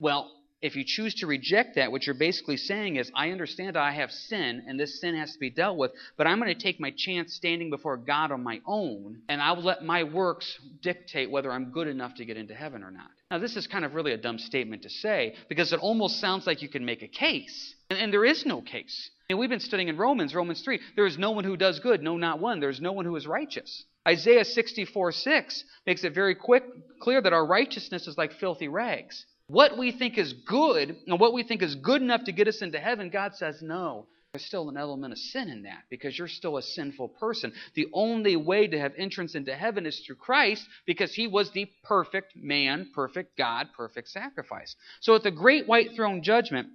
Well, 0.00 0.32
if 0.62 0.76
you 0.76 0.84
choose 0.86 1.14
to 1.16 1.26
reject 1.26 1.74
that, 1.74 1.90
what 1.90 2.06
you're 2.06 2.14
basically 2.14 2.56
saying 2.56 2.96
is, 2.96 3.10
I 3.14 3.30
understand 3.30 3.76
I 3.76 3.90
have 3.92 4.12
sin, 4.12 4.62
and 4.66 4.78
this 4.78 5.00
sin 5.00 5.16
has 5.16 5.32
to 5.32 5.38
be 5.38 5.50
dealt 5.50 5.76
with, 5.76 5.90
but 6.16 6.26
I'm 6.26 6.38
going 6.38 6.54
to 6.54 6.60
take 6.60 6.78
my 6.78 6.92
chance 6.96 7.34
standing 7.34 7.68
before 7.68 7.96
God 7.96 8.30
on 8.30 8.42
my 8.42 8.60
own, 8.64 9.22
and 9.28 9.42
I'll 9.42 9.60
let 9.60 9.84
my 9.84 10.04
works 10.04 10.58
dictate 10.80 11.30
whether 11.30 11.50
I'm 11.50 11.72
good 11.72 11.88
enough 11.88 12.14
to 12.14 12.24
get 12.24 12.36
into 12.36 12.54
heaven 12.54 12.84
or 12.84 12.92
not. 12.92 13.10
Now, 13.30 13.38
this 13.38 13.56
is 13.56 13.66
kind 13.66 13.84
of 13.84 13.94
really 13.94 14.12
a 14.12 14.16
dumb 14.16 14.38
statement 14.38 14.82
to 14.82 14.90
say, 14.90 15.34
because 15.48 15.72
it 15.72 15.80
almost 15.80 16.20
sounds 16.20 16.46
like 16.46 16.62
you 16.62 16.68
can 16.68 16.84
make 16.84 17.02
a 17.02 17.08
case 17.08 17.74
And, 17.90 17.98
and 17.98 18.12
there 18.12 18.24
is 18.24 18.46
no 18.46 18.62
case. 18.62 19.10
And 19.28 19.38
we've 19.38 19.50
been 19.50 19.60
studying 19.60 19.88
in 19.88 19.96
Romans, 19.96 20.34
Romans 20.34 20.62
3. 20.62 20.80
There 20.96 21.06
is 21.06 21.18
no 21.18 21.32
one 21.32 21.44
who 21.44 21.56
does 21.56 21.80
good, 21.80 22.02
no, 22.02 22.16
not 22.16 22.40
one. 22.40 22.60
There 22.60 22.70
is 22.70 22.80
no 22.80 22.92
one 22.92 23.04
who 23.04 23.16
is 23.16 23.26
righteous. 23.26 23.84
Isaiah 24.06 24.44
64 24.44 25.12
6 25.12 25.64
makes 25.86 26.04
it 26.04 26.14
very 26.14 26.34
quick, 26.34 26.64
clear 27.00 27.20
that 27.20 27.32
our 27.32 27.46
righteousness 27.46 28.06
is 28.06 28.18
like 28.18 28.32
filthy 28.32 28.68
rags. 28.68 29.24
What 29.46 29.76
we 29.76 29.92
think 29.92 30.18
is 30.18 30.32
good, 30.32 30.96
and 31.06 31.20
what 31.20 31.32
we 31.32 31.42
think 31.42 31.62
is 31.62 31.74
good 31.74 32.02
enough 32.02 32.24
to 32.24 32.32
get 32.32 32.48
us 32.48 32.62
into 32.62 32.78
heaven, 32.78 33.10
God 33.10 33.34
says 33.34 33.60
no. 33.60 34.06
There's 34.32 34.46
still 34.46 34.70
an 34.70 34.78
element 34.78 35.12
of 35.12 35.18
sin 35.18 35.50
in 35.50 35.64
that 35.64 35.82
because 35.90 36.18
you're 36.18 36.26
still 36.26 36.56
a 36.56 36.62
sinful 36.62 37.08
person. 37.08 37.52
The 37.74 37.88
only 37.92 38.34
way 38.34 38.66
to 38.66 38.78
have 38.78 38.94
entrance 38.96 39.34
into 39.34 39.54
heaven 39.54 39.84
is 39.84 40.00
through 40.00 40.16
Christ 40.16 40.66
because 40.86 41.12
he 41.12 41.26
was 41.26 41.50
the 41.50 41.70
perfect 41.84 42.34
man, 42.34 42.92
perfect 42.94 43.36
God, 43.36 43.68
perfect 43.76 44.08
sacrifice. 44.08 44.74
So 45.00 45.14
at 45.14 45.22
the 45.22 45.30
great 45.30 45.66
white 45.68 45.94
throne 45.94 46.22
judgment, 46.22 46.68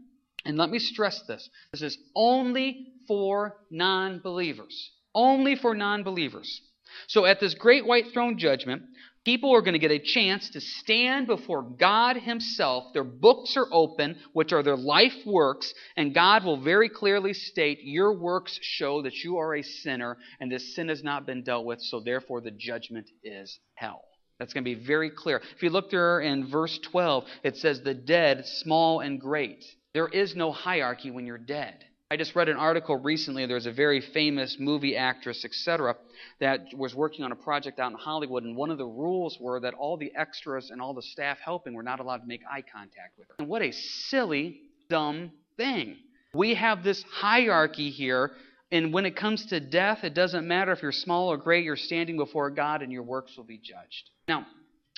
and 0.45 0.55
let 0.55 0.69
me 0.69 0.77
stress 0.77 1.24
this 1.24 1.50
this 1.71 1.81
is 1.81 1.97
only 2.15 2.93
for 3.07 3.57
non 3.71 4.19
believers. 4.19 4.91
Only 5.15 5.55
for 5.55 5.74
non 5.74 6.03
believers. 6.03 6.62
So 7.08 7.25
at 7.25 7.39
this 7.39 7.53
great 7.53 7.86
white 7.86 8.12
throne 8.13 8.38
judgment, 8.38 8.84
people 9.25 9.53
are 9.53 9.62
going 9.62 9.74
to 9.74 9.79
get 9.79 9.91
a 9.91 10.00
chance 10.00 10.50
to 10.51 10.62
stand 10.62 11.27
before 11.27 11.62
God 11.62 12.17
Himself. 12.17 12.94
Their 12.94 13.03
books 13.03 13.58
are 13.58 13.67
open, 13.72 14.17
which 14.34 14.53
are 14.53 14.63
their 14.63 14.77
life 14.77 15.15
works, 15.25 15.74
and 15.96 16.13
God 16.13 16.44
will 16.44 16.62
very 16.62 16.89
clearly 16.89 17.34
state, 17.34 17.79
Your 17.82 18.13
works 18.13 18.58
show 18.62 19.01
that 19.01 19.15
you 19.24 19.38
are 19.38 19.56
a 19.56 19.63
sinner, 19.63 20.17
and 20.39 20.51
this 20.51 20.75
sin 20.75 20.89
has 20.89 21.03
not 21.03 21.25
been 21.25 21.44
dealt 21.44 21.65
with, 21.65 21.82
so 21.82 22.00
therefore 22.00 22.41
the 22.41 22.51
judgment 22.51 23.10
is 23.24 23.60
hell. 23.75 24.03
That's 24.39 24.53
going 24.53 24.63
to 24.63 24.75
be 24.75 24.86
very 24.86 25.10
clear. 25.10 25.41
If 25.56 25.63
you 25.63 25.72
look 25.72 25.89
there 25.89 26.20
in 26.20 26.50
verse 26.50 26.77
12, 26.79 27.25
it 27.44 27.58
says, 27.58 27.82
The 27.82 27.94
dead, 27.94 28.46
small 28.46 29.00
and 29.00 29.20
great. 29.20 29.65
There 29.94 30.08
is 30.08 30.36
no 30.36 30.51
hierarchy 30.51 31.12
when 31.12 31.25
you're 31.25 31.38
dead. 31.38 31.84
I 32.09 32.15
just 32.15 32.35
read 32.35 32.47
an 32.47 32.55
article 32.55 32.95
recently. 32.95 33.45
There's 33.47 33.65
a 33.65 33.71
very 33.71 33.99
famous 33.99 34.55
movie 34.59 34.95
actress, 34.95 35.43
etc., 35.43 35.97
that 36.39 36.67
was 36.73 36.95
working 36.95 37.25
on 37.25 37.33
a 37.33 37.35
project 37.35 37.79
out 37.79 37.91
in 37.91 37.97
Hollywood, 37.97 38.43
and 38.43 38.55
one 38.55 38.71
of 38.71 38.77
the 38.77 38.85
rules 38.85 39.37
were 39.41 39.59
that 39.59 39.73
all 39.73 39.97
the 39.97 40.13
extras 40.15 40.69
and 40.69 40.81
all 40.81 40.93
the 40.93 41.01
staff 41.01 41.37
helping 41.43 41.73
were 41.73 41.83
not 41.83 41.99
allowed 41.99 42.19
to 42.19 42.25
make 42.25 42.41
eye 42.49 42.63
contact 42.73 43.17
with 43.17 43.27
her. 43.27 43.35
And 43.39 43.49
what 43.49 43.61
a 43.61 43.73
silly, 43.73 44.61
dumb 44.89 45.31
thing. 45.57 45.97
We 46.33 46.55
have 46.55 46.81
this 46.81 47.03
hierarchy 47.11 47.89
here, 47.89 48.31
and 48.71 48.93
when 48.93 49.05
it 49.05 49.17
comes 49.17 49.45
to 49.47 49.59
death, 49.59 50.05
it 50.05 50.13
doesn't 50.13 50.47
matter 50.47 50.71
if 50.71 50.81
you're 50.81 50.93
small 50.93 51.29
or 51.29 51.35
great, 51.35 51.65
you're 51.65 51.75
standing 51.75 52.15
before 52.15 52.49
God, 52.51 52.83
and 52.83 52.91
your 52.91 53.03
works 53.03 53.35
will 53.35 53.43
be 53.43 53.57
judged. 53.57 54.11
Now, 54.29 54.45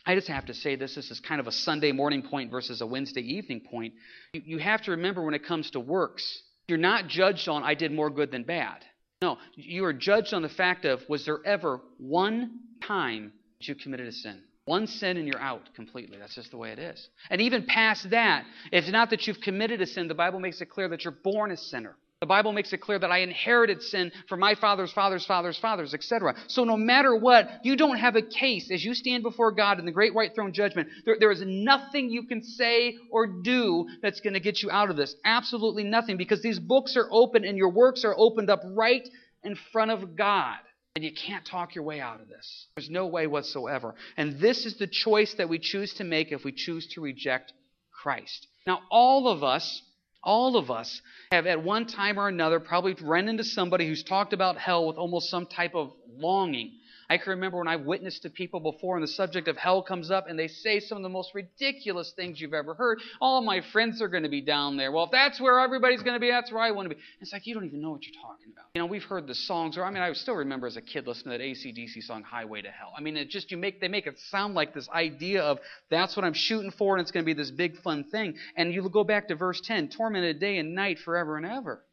I 0.05 0.13
just 0.13 0.27
have 0.27 0.45
to 0.45 0.53
say 0.53 0.75
this. 0.75 0.93
This 0.93 1.09
is 1.09 1.19
kind 1.19 1.41
of 1.41 1.47
a 1.47 1.51
Sunday 1.51 1.91
morning 1.91 2.21
point 2.21 2.51
versus 2.51 2.81
a 2.81 2.85
Wednesday 2.85 3.21
evening 3.21 3.61
point. 3.61 3.93
You 4.33 4.59
have 4.59 4.83
to 4.83 4.91
remember 4.91 5.23
when 5.23 5.33
it 5.33 5.43
comes 5.43 5.71
to 5.71 5.79
works, 5.79 6.43
you're 6.69 6.77
not 6.77 7.07
judged 7.07 7.49
on, 7.49 7.63
I 7.63 7.73
did 7.73 7.91
more 7.91 8.09
good 8.09 8.31
than 8.31 8.43
bad. 8.43 8.85
No, 9.21 9.38
you 9.55 9.83
are 9.85 9.93
judged 9.93 10.33
on 10.33 10.41
the 10.41 10.49
fact 10.49 10.85
of, 10.85 11.01
was 11.09 11.25
there 11.25 11.39
ever 11.45 11.81
one 11.97 12.59
time 12.81 13.33
that 13.59 13.67
you 13.67 13.75
committed 13.75 14.07
a 14.07 14.11
sin? 14.11 14.41
One 14.65 14.88
sin 14.88 15.17
and 15.17 15.27
you're 15.27 15.41
out 15.41 15.67
completely. 15.75 16.17
That's 16.17 16.35
just 16.35 16.51
the 16.51 16.57
way 16.57 16.71
it 16.71 16.79
is. 16.79 17.09
And 17.29 17.41
even 17.41 17.65
past 17.65 18.11
that, 18.11 18.45
it's 18.71 18.89
not 18.89 19.09
that 19.09 19.25
you've 19.27 19.41
committed 19.41 19.81
a 19.81 19.88
sin. 19.88 20.07
The 20.07 20.13
Bible 20.13 20.39
makes 20.39 20.61
it 20.61 20.67
clear 20.67 20.88
that 20.89 21.03
you're 21.03 21.11
born 21.11 21.51
a 21.51 21.57
sinner. 21.57 21.95
The 22.21 22.25
Bible 22.25 22.51
makes 22.51 22.73
it 22.73 22.81
clear 22.81 22.99
that 22.99 23.11
I 23.11 23.19
inherited 23.19 23.81
sin 23.81 24.11
from 24.27 24.41
my 24.41 24.53
father's 24.53 24.91
father's 24.91 25.25
father's 25.25 25.57
fathers, 25.57 25.93
etc. 25.93 26.35
So 26.47 26.65
no 26.65 26.75
matter 26.75 27.15
what, 27.15 27.49
you 27.63 27.77
don't 27.77 27.95
have 27.95 28.17
a 28.17 28.21
case 28.21 28.69
as 28.71 28.83
you 28.83 28.93
stand 28.93 29.23
before 29.23 29.53
God 29.53 29.79
in 29.79 29.85
the 29.85 29.93
great 29.93 30.13
white 30.13 30.35
throne 30.35 30.51
judgment. 30.51 30.89
There, 31.05 31.15
there 31.17 31.31
is 31.31 31.41
nothing 31.45 32.09
you 32.09 32.23
can 32.23 32.43
say 32.43 32.97
or 33.09 33.25
do 33.25 33.88
that's 34.01 34.19
going 34.19 34.33
to 34.33 34.41
get 34.41 34.61
you 34.61 34.69
out 34.69 34.89
of 34.89 34.97
this. 34.97 35.15
Absolutely 35.23 35.85
nothing 35.85 36.17
because 36.17 36.41
these 36.41 36.59
books 36.59 36.97
are 36.97 37.07
open 37.09 37.45
and 37.45 37.57
your 37.57 37.69
works 37.69 38.03
are 38.03 38.15
opened 38.17 38.49
up 38.49 38.63
right 38.65 39.07
in 39.45 39.55
front 39.71 39.91
of 39.91 40.17
God. 40.17 40.57
And 40.95 41.05
you 41.05 41.13
can't 41.13 41.45
talk 41.45 41.73
your 41.73 41.85
way 41.85 42.01
out 42.01 42.19
of 42.19 42.27
this. 42.27 42.67
There's 42.75 42.89
no 42.89 43.07
way 43.07 43.27
whatsoever. 43.27 43.95
And 44.17 44.41
this 44.41 44.65
is 44.65 44.77
the 44.77 44.88
choice 44.88 45.35
that 45.35 45.47
we 45.47 45.57
choose 45.57 45.93
to 45.93 46.03
make 46.03 46.33
if 46.33 46.43
we 46.43 46.51
choose 46.51 46.85
to 46.95 47.01
reject 47.01 47.53
Christ. 47.93 48.47
Now, 48.67 48.81
all 48.91 49.29
of 49.29 49.41
us 49.41 49.81
all 50.23 50.57
of 50.57 50.69
us 50.71 51.01
have 51.31 51.45
at 51.45 51.63
one 51.63 51.85
time 51.85 52.19
or 52.19 52.27
another 52.27 52.59
probably 52.59 52.95
run 53.01 53.27
into 53.27 53.43
somebody 53.43 53.88
who's 53.88 54.03
talked 54.03 54.34
about 54.34 54.58
hell 54.58 54.88
with 54.88 54.97
almost 54.97 55.29
some 55.29 55.45
type 55.45 55.75
of 55.75 55.93
longing. 56.17 56.78
I 57.10 57.17
can 57.17 57.32
remember 57.32 57.58
when 57.58 57.67
I've 57.67 57.86
witnessed 57.86 58.22
to 58.24 58.30
people 58.30 58.60
before 58.60 58.95
and 58.95 59.04
the 59.04 59.08
subject 59.08 59.48
of 59.48 59.58
hell 59.58 59.82
comes 59.82 60.12
up 60.12 60.28
and 60.30 60.38
they 60.38 60.48
say 60.48 60.80
some 60.80 60.98
of 60.98 61.04
the 61.04 61.10
most 61.10 61.34
ridiculous 61.34 62.13
things 62.15 62.39
you've 62.39 62.54
ever 62.54 62.76
heard. 62.76 63.00
All 63.19 63.41
my 63.41 63.62
friends 63.72 64.00
are 64.02 64.08
going 64.08 64.24
to 64.24 64.30
be 64.30 64.41
down 64.41 64.78
there. 64.78 64.91
Well, 64.91 65.06
if 65.06 65.12
that's 65.12 65.41
where 65.41 65.60
everybody's 65.60 66.04
going 66.04 66.13
to 66.13 66.19
be, 66.19 66.30
that's 66.30 66.52
where 66.52 66.62
I 66.62 66.69
want 66.72 66.88
to 66.88 66.95
be. 66.95 67.02
It's 67.19 67.34
like 67.34 67.48
you 67.48 67.56
don't 67.56 67.65
even 67.65 67.82
know 67.82 67.89
what 67.91 68.06
you're 68.06 68.22
talking 68.22 68.52
about. 68.54 68.65
You 68.76 68.82
know, 68.82 68.86
we've 68.86 69.04
heard 69.04 69.26
the 69.26 69.34
songs, 69.34 69.78
or 69.78 69.84
I 69.84 69.89
mean, 69.89 70.04
I 70.04 70.13
still 70.13 70.36
remember 70.36 70.67
as 70.67 70.78
a 70.78 70.82
kid 70.82 71.08
listening 71.08 71.38
to 71.38 71.38
that 71.39 71.43
ACDC 71.43 72.04
song, 72.04 72.22
Highway 72.22 72.62
to 72.62 72.69
Hell. 72.69 72.93
I 72.95 73.02
mean, 73.02 73.17
it 73.17 73.30
just, 73.30 73.50
you 73.50 73.58
make, 73.58 73.82
they 73.82 73.88
make 73.88 74.06
it 74.06 74.19
sound 74.30 74.54
like 74.54 74.76
this 74.76 74.88
idea 74.89 75.41
of 75.41 75.60
that's 75.89 76.15
what 76.15 76.26
I'm 76.26 76.34
shooting 76.34 76.72
for 76.72 76.95
and 76.95 77.02
it's 77.02 77.12
going 77.12 77.24
to 77.24 77.26
be 77.26 77.34
this 77.34 77.52
big 77.52 77.82
fun 77.82 78.04
thing. 78.04 78.36
And 78.56 78.72
you 78.72 78.88
go 78.88 79.04
back 79.04 79.30
to 79.30 79.36
verse 79.36 79.62
10, 79.62 79.89
tormented 79.89 80.39
day 80.39 80.58
and 80.58 80.76
night 80.76 81.00
forever 81.00 81.38
and 81.38 81.45
ever. 81.45 81.84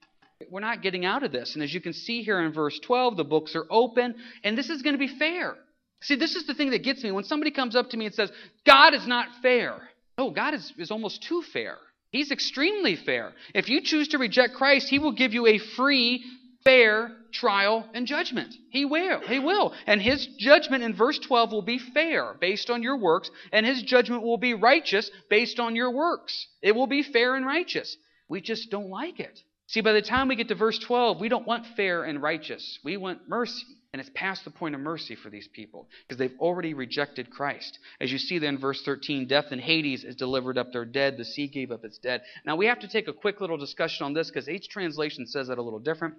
We're 0.51 0.61
not 0.61 0.83
getting 0.83 1.05
out 1.05 1.23
of 1.23 1.33
this. 1.33 1.55
And 1.55 1.63
as 1.63 1.73
you 1.73 1.81
can 1.81 1.93
see 1.93 2.23
here 2.23 2.41
in 2.41 2.53
verse 2.53 2.79
12, 2.81 3.17
the 3.17 3.25
books 3.25 3.57
are 3.57 3.67
open, 3.71 4.15
and 4.45 4.57
this 4.57 4.69
is 4.69 4.83
going 4.83 4.95
to 4.95 4.99
be 4.99 5.19
fair. 5.19 5.55
See, 6.03 6.17
this 6.17 6.37
is 6.37 6.47
the 6.47 6.55
thing 6.55 6.71
that 6.71 6.83
gets 6.83 7.03
me. 7.03 7.11
When 7.11 7.25
somebody 7.25 7.51
comes 7.51 7.75
up 7.75 7.91
to 7.91 7.97
me 7.97 8.07
and 8.07 8.15
says, 8.15 8.31
God 8.67 8.95
is 8.95 9.07
not 9.07 9.29
fair. 9.41 9.77
No, 10.19 10.31
God 10.31 10.55
is, 10.55 10.73
is 10.77 10.91
almost 10.91 11.23
too 11.23 11.43
fair. 11.53 11.79
He's 12.11 12.31
extremely 12.31 12.97
fair. 12.97 13.33
If 13.55 13.69
you 13.69 13.81
choose 13.81 14.09
to 14.09 14.19
reject 14.19 14.55
Christ, 14.55 14.89
He 14.89 14.99
will 14.99 15.13
give 15.13 15.33
you 15.33 15.47
a 15.47 15.59
free, 15.59 16.25
fair 16.65 17.13
trial 17.33 17.89
and 17.95 18.07
judgment. 18.07 18.55
He 18.71 18.85
will. 18.85 19.21
He 19.21 19.39
will. 19.39 19.73
And 19.87 20.01
His 20.01 20.27
judgment 20.39 20.85
in 20.85 20.95
verse 20.95 21.19
12 21.19 21.53
will 21.53 21.63
be 21.63 21.79
fair 21.79 22.35
based 22.41 22.71
on 22.71 22.83
your 22.83 22.99
works, 22.99 23.31
and 23.53 23.65
His 23.65 23.83
judgment 23.83 24.23
will 24.23 24.39
be 24.39 24.55
righteous 24.55 25.11
based 25.31 25.59
on 25.59 25.77
your 25.77 25.91
works. 25.91 26.47
It 26.63 26.75
will 26.75 26.87
be 26.87 27.03
fair 27.03 27.35
and 27.37 27.47
righteous. 27.47 27.97
We 28.29 28.41
just 28.41 28.71
don't 28.71 28.91
like 28.91 29.19
it. 29.19 29.41
See, 29.69 29.81
by 29.81 29.93
the 29.93 30.03
time 30.03 30.29
we 30.29 30.37
get 30.37 30.49
to 30.49 30.55
verse 30.55 30.79
12, 30.79 31.21
we 31.21 31.29
don't 31.29 31.47
want 31.47 31.67
fair 31.77 32.05
and 32.05 32.23
righteous. 32.23 32.79
We 32.85 32.97
want 32.97 33.29
mercy. 33.29 33.65
And 33.93 34.01
it's 34.01 34.11
past 34.15 34.45
the 34.45 34.51
point 34.51 34.75
of 34.75 34.81
mercy 34.81 35.15
for 35.15 35.31
these 35.31 35.49
people 35.49 35.89
because 36.07 36.19
they've 36.19 36.39
already 36.39 36.75
rejected 36.75 37.31
Christ. 37.31 37.79
As 37.99 38.13
you 38.13 38.19
see 38.19 38.39
there 38.39 38.51
in 38.51 38.59
verse 38.59 38.83
13, 38.83 39.27
death 39.27 39.47
and 39.53 39.61
Hades 39.61 40.03
has 40.03 40.15
delivered 40.15 40.59
up 40.59 40.71
their 40.71 40.85
dead. 40.85 41.17
The 41.17 41.25
sea 41.25 41.49
gave 41.49 41.73
up 41.73 41.85
its 41.85 41.97
dead. 41.99 42.23
Now, 42.45 42.57
we 42.57 42.67
have 42.67 42.81
to 42.81 42.89
take 42.89 43.09
a 43.09 43.13
quick 43.13 43.41
little 43.41 43.57
discussion 43.57 44.05
on 44.05 44.13
this 44.13 44.29
because 44.29 44.49
each 44.49 44.69
translation 44.69 45.27
says 45.27 45.49
that 45.49 45.59
a 45.59 45.63
little 45.63 45.79
different. 45.79 46.15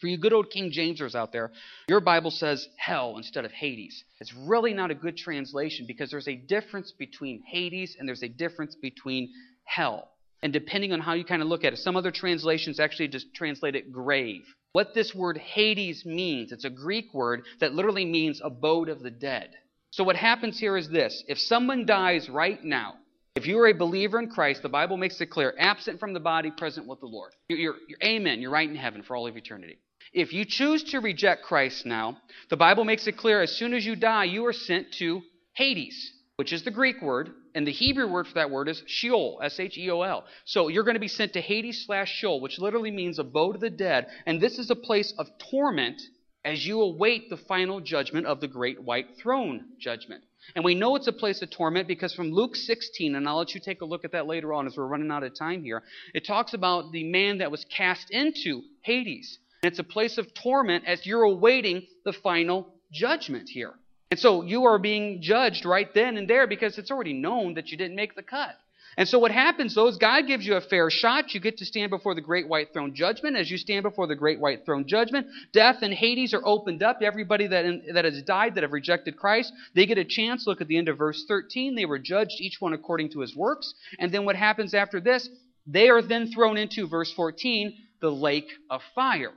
For 0.00 0.06
you 0.06 0.16
good 0.16 0.32
old 0.32 0.50
King 0.50 0.72
Jamesers 0.72 1.14
out 1.14 1.32
there, 1.32 1.50
your 1.88 2.00
Bible 2.00 2.30
says 2.30 2.66
hell 2.76 3.16
instead 3.16 3.44
of 3.44 3.52
Hades. 3.52 4.04
It's 4.20 4.32
really 4.32 4.72
not 4.72 4.90
a 4.90 4.94
good 4.94 5.16
translation 5.16 5.86
because 5.86 6.10
there's 6.10 6.28
a 6.28 6.36
difference 6.36 6.92
between 6.92 7.42
Hades 7.42 7.96
and 7.98 8.08
there's 8.08 8.22
a 8.22 8.28
difference 8.28 8.74
between 8.74 9.32
hell. 9.64 10.08
And 10.42 10.52
depending 10.52 10.92
on 10.92 11.00
how 11.00 11.14
you 11.14 11.24
kind 11.24 11.42
of 11.42 11.48
look 11.48 11.64
at 11.64 11.72
it, 11.72 11.78
some 11.78 11.96
other 11.96 12.10
translations 12.10 12.78
actually 12.78 13.08
just 13.08 13.34
translate 13.34 13.74
it 13.74 13.92
grave. 13.92 14.42
What 14.72 14.94
this 14.94 15.14
word 15.14 15.38
Hades 15.38 16.04
means, 16.06 16.52
it's 16.52 16.64
a 16.64 16.70
Greek 16.70 17.12
word 17.12 17.42
that 17.60 17.74
literally 17.74 18.04
means 18.04 18.40
abode 18.42 18.88
of 18.88 19.02
the 19.02 19.10
dead. 19.10 19.50
So 19.90 20.04
what 20.04 20.16
happens 20.16 20.58
here 20.58 20.76
is 20.76 20.88
this 20.88 21.24
if 21.26 21.38
someone 21.38 21.86
dies 21.86 22.28
right 22.28 22.62
now, 22.62 22.94
if 23.34 23.46
you 23.46 23.58
are 23.58 23.68
a 23.68 23.72
believer 23.72 24.18
in 24.18 24.30
Christ, 24.30 24.62
the 24.62 24.68
Bible 24.68 24.96
makes 24.96 25.20
it 25.20 25.26
clear 25.26 25.54
absent 25.58 25.98
from 25.98 26.12
the 26.12 26.20
body, 26.20 26.50
present 26.50 26.86
with 26.86 27.00
the 27.00 27.06
Lord. 27.06 27.32
You're, 27.48 27.58
you're, 27.58 27.76
you're, 27.88 27.98
amen. 28.04 28.40
You're 28.40 28.50
right 28.50 28.68
in 28.68 28.76
heaven 28.76 29.02
for 29.02 29.16
all 29.16 29.26
of 29.26 29.36
eternity. 29.36 29.78
If 30.12 30.32
you 30.32 30.44
choose 30.44 30.84
to 30.84 31.00
reject 31.00 31.44
Christ 31.44 31.84
now, 31.84 32.18
the 32.48 32.56
Bible 32.56 32.84
makes 32.84 33.06
it 33.06 33.16
clear 33.16 33.42
as 33.42 33.52
soon 33.56 33.74
as 33.74 33.84
you 33.84 33.96
die, 33.96 34.24
you 34.24 34.46
are 34.46 34.52
sent 34.52 34.92
to 34.94 35.22
Hades 35.54 36.12
which 36.38 36.52
is 36.52 36.62
the 36.62 36.70
Greek 36.70 37.02
word, 37.02 37.32
and 37.58 37.66
the 37.66 37.72
Hebrew 37.72 38.06
word 38.06 38.28
for 38.28 38.34
that 38.34 38.52
word 38.52 38.68
is 38.68 38.84
Sheol, 38.86 39.40
S 39.42 39.58
H 39.58 39.76
E 39.76 39.90
O 39.90 40.02
L. 40.02 40.24
So 40.44 40.68
you're 40.68 40.84
going 40.84 40.94
to 40.94 41.00
be 41.00 41.08
sent 41.08 41.32
to 41.32 41.40
Hades 41.40 41.84
slash 41.84 42.08
Sheol, 42.08 42.40
which 42.40 42.60
literally 42.60 42.92
means 42.92 43.18
a 43.18 43.22
abode 43.22 43.56
of 43.56 43.60
the 43.60 43.68
dead, 43.68 44.06
and 44.26 44.40
this 44.40 44.60
is 44.60 44.70
a 44.70 44.76
place 44.76 45.12
of 45.18 45.26
torment 45.50 46.00
as 46.44 46.64
you 46.64 46.80
await 46.80 47.28
the 47.28 47.36
final 47.36 47.80
judgment 47.80 48.28
of 48.28 48.40
the 48.40 48.46
great 48.46 48.80
white 48.80 49.08
throne 49.20 49.64
judgment. 49.80 50.22
And 50.54 50.64
we 50.64 50.76
know 50.76 50.94
it's 50.94 51.08
a 51.08 51.12
place 51.12 51.42
of 51.42 51.50
torment 51.50 51.88
because 51.88 52.14
from 52.14 52.30
Luke 52.30 52.54
16, 52.54 53.16
and 53.16 53.28
I'll 53.28 53.38
let 53.38 53.52
you 53.56 53.60
take 53.60 53.80
a 53.80 53.84
look 53.84 54.04
at 54.04 54.12
that 54.12 54.28
later 54.28 54.52
on 54.52 54.68
as 54.68 54.76
we're 54.76 54.86
running 54.86 55.10
out 55.10 55.24
of 55.24 55.34
time 55.34 55.64
here, 55.64 55.82
it 56.14 56.24
talks 56.24 56.54
about 56.54 56.92
the 56.92 57.02
man 57.02 57.38
that 57.38 57.50
was 57.50 57.66
cast 57.76 58.08
into 58.12 58.62
Hades. 58.82 59.36
And 59.64 59.72
it's 59.72 59.80
a 59.80 59.84
place 59.84 60.16
of 60.16 60.32
torment 60.32 60.84
as 60.86 61.04
you're 61.04 61.24
awaiting 61.24 61.88
the 62.04 62.12
final 62.12 62.72
judgment 62.92 63.48
here. 63.48 63.74
And 64.10 64.18
so 64.18 64.42
you 64.42 64.64
are 64.64 64.78
being 64.78 65.20
judged 65.20 65.64
right 65.64 65.92
then 65.94 66.16
and 66.16 66.28
there 66.28 66.46
because 66.46 66.78
it's 66.78 66.90
already 66.90 67.12
known 67.12 67.54
that 67.54 67.68
you 67.68 67.76
didn't 67.76 67.96
make 67.96 68.14
the 68.14 68.22
cut. 68.22 68.56
And 68.96 69.06
so 69.06 69.18
what 69.18 69.30
happens 69.30 69.74
though 69.74 69.86
is 69.86 69.96
God 69.96 70.26
gives 70.26 70.44
you 70.44 70.56
a 70.56 70.60
fair 70.60 70.90
shot. 70.90 71.32
You 71.32 71.40
get 71.40 71.58
to 71.58 71.64
stand 71.64 71.90
before 71.90 72.16
the 72.16 72.20
great 72.20 72.48
white 72.48 72.72
throne 72.72 72.94
judgment. 72.94 73.36
As 73.36 73.50
you 73.50 73.58
stand 73.58 73.84
before 73.84 74.06
the 74.08 74.16
great 74.16 74.40
white 74.40 74.64
throne 74.64 74.88
judgment, 74.88 75.28
death 75.52 75.76
and 75.82 75.92
Hades 75.94 76.34
are 76.34 76.44
opened 76.44 76.82
up. 76.82 76.98
Everybody 77.00 77.46
that, 77.46 77.64
in, 77.64 77.82
that 77.92 78.04
has 78.04 78.22
died, 78.22 78.56
that 78.56 78.62
have 78.62 78.72
rejected 78.72 79.16
Christ, 79.16 79.52
they 79.74 79.86
get 79.86 79.98
a 79.98 80.04
chance. 80.04 80.46
Look 80.46 80.60
at 80.60 80.66
the 80.66 80.78
end 80.78 80.88
of 80.88 80.98
verse 80.98 81.24
13. 81.28 81.76
They 81.76 81.84
were 81.84 82.00
judged, 82.00 82.40
each 82.40 82.56
one 82.60 82.72
according 82.72 83.10
to 83.12 83.20
his 83.20 83.36
works. 83.36 83.72
And 84.00 84.10
then 84.10 84.24
what 84.24 84.36
happens 84.36 84.74
after 84.74 85.00
this? 85.00 85.28
They 85.64 85.90
are 85.90 86.02
then 86.02 86.32
thrown 86.32 86.56
into, 86.56 86.88
verse 86.88 87.12
14, 87.12 87.76
the 88.00 88.10
lake 88.10 88.48
of 88.68 88.80
fire. 88.94 89.32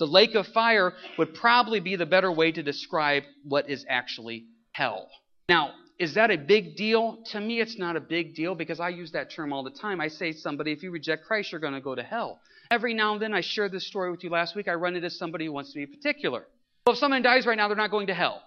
The 0.00 0.06
lake 0.06 0.34
of 0.34 0.46
fire 0.46 0.94
would 1.18 1.34
probably 1.34 1.78
be 1.78 1.94
the 1.94 2.06
better 2.06 2.32
way 2.32 2.50
to 2.52 2.62
describe 2.62 3.24
what 3.44 3.68
is 3.68 3.84
actually 3.86 4.46
hell. 4.72 5.10
Now, 5.50 5.74
is 5.98 6.14
that 6.14 6.30
a 6.30 6.38
big 6.38 6.74
deal? 6.74 7.18
To 7.32 7.40
me, 7.40 7.60
it's 7.60 7.78
not 7.78 7.96
a 7.96 8.00
big 8.00 8.34
deal 8.34 8.54
because 8.54 8.80
I 8.80 8.88
use 8.88 9.12
that 9.12 9.30
term 9.30 9.52
all 9.52 9.62
the 9.62 9.70
time. 9.70 10.00
I 10.00 10.08
say 10.08 10.32
somebody, 10.32 10.72
if 10.72 10.82
you 10.82 10.90
reject 10.90 11.26
Christ, 11.26 11.52
you're 11.52 11.60
going 11.60 11.74
to 11.74 11.82
go 11.82 11.94
to 11.94 12.02
hell. 12.02 12.40
Every 12.70 12.94
now 12.94 13.12
and 13.12 13.20
then, 13.20 13.34
I 13.34 13.42
shared 13.42 13.72
this 13.72 13.86
story 13.86 14.10
with 14.10 14.24
you 14.24 14.30
last 14.30 14.56
week. 14.56 14.68
I 14.68 14.72
run 14.72 14.96
into 14.96 15.10
somebody 15.10 15.44
who 15.44 15.52
wants 15.52 15.74
to 15.74 15.78
be 15.78 15.84
particular. 15.84 16.46
Well, 16.86 16.94
if 16.94 16.98
someone 16.98 17.20
dies 17.20 17.44
right 17.44 17.58
now, 17.58 17.68
they're 17.68 17.76
not 17.76 17.90
going 17.90 18.06
to 18.06 18.14
hell. 18.14 18.42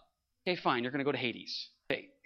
Okay, 0.48 0.60
fine, 0.60 0.82
you're 0.82 0.92
going 0.92 1.06
to 1.06 1.06
go 1.06 1.12
to 1.12 1.18
Hades. 1.20 1.70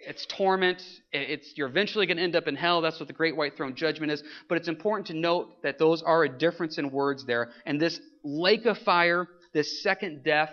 It's 0.00 0.26
torment. 0.26 0.82
It's 1.12 1.52
you're 1.56 1.68
eventually 1.68 2.06
going 2.06 2.18
to 2.18 2.22
end 2.22 2.36
up 2.36 2.46
in 2.46 2.56
hell. 2.56 2.80
That's 2.80 3.00
what 3.00 3.08
the 3.08 3.12
great 3.14 3.36
white 3.36 3.56
throne 3.56 3.74
judgment 3.74 4.12
is. 4.12 4.22
But 4.48 4.58
it's 4.58 4.68
important 4.68 5.08
to 5.08 5.14
note 5.14 5.62
that 5.62 5.78
those 5.78 6.02
are 6.02 6.24
a 6.24 6.28
difference 6.28 6.78
in 6.78 6.90
words 6.90 7.24
there. 7.26 7.50
And 7.66 7.80
this 7.80 8.00
lake 8.22 8.66
of 8.66 8.78
fire, 8.78 9.26
this 9.52 9.82
second 9.82 10.22
death, 10.24 10.50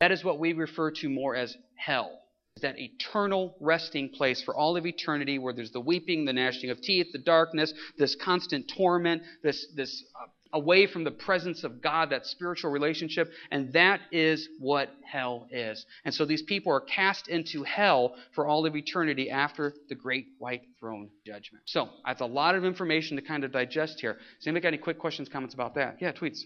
that 0.00 0.12
is 0.12 0.24
what 0.24 0.38
we 0.38 0.52
refer 0.52 0.90
to 0.92 1.08
more 1.08 1.36
as 1.36 1.56
hell 1.76 2.20
that 2.62 2.78
eternal 2.78 3.54
resting 3.60 4.08
place 4.08 4.42
for 4.42 4.54
all 4.54 4.76
of 4.76 4.86
eternity 4.86 5.38
where 5.38 5.52
there's 5.52 5.72
the 5.72 5.80
weeping, 5.80 6.24
the 6.24 6.32
gnashing 6.32 6.70
of 6.70 6.80
teeth, 6.80 7.06
the 7.12 7.18
darkness, 7.18 7.72
this 7.98 8.16
constant 8.22 8.70
torment, 8.74 9.22
this, 9.42 9.66
this 9.76 10.04
uh, 10.22 10.26
away 10.52 10.86
from 10.86 11.04
the 11.04 11.10
presence 11.10 11.64
of 11.64 11.82
God, 11.82 12.10
that 12.10 12.26
spiritual 12.26 12.70
relationship. 12.70 13.30
And 13.50 13.72
that 13.72 14.00
is 14.12 14.48
what 14.58 14.90
hell 15.04 15.48
is. 15.50 15.84
And 16.04 16.14
so 16.14 16.24
these 16.24 16.42
people 16.42 16.72
are 16.72 16.80
cast 16.80 17.28
into 17.28 17.62
hell 17.62 18.14
for 18.34 18.46
all 18.46 18.66
of 18.66 18.76
eternity 18.76 19.30
after 19.30 19.74
the 19.88 19.94
great 19.94 20.26
white 20.38 20.62
throne 20.80 21.10
judgment. 21.26 21.64
So 21.66 21.88
that's 22.04 22.20
a 22.20 22.26
lot 22.26 22.54
of 22.54 22.64
information 22.64 23.16
to 23.16 23.22
kind 23.22 23.44
of 23.44 23.52
digest 23.52 24.00
here. 24.00 24.14
Does 24.14 24.46
anybody 24.46 24.62
got 24.62 24.68
any 24.68 24.78
quick 24.78 24.98
questions, 24.98 25.28
comments 25.28 25.54
about 25.54 25.74
that? 25.74 25.96
Yeah, 26.00 26.12
tweets. 26.12 26.40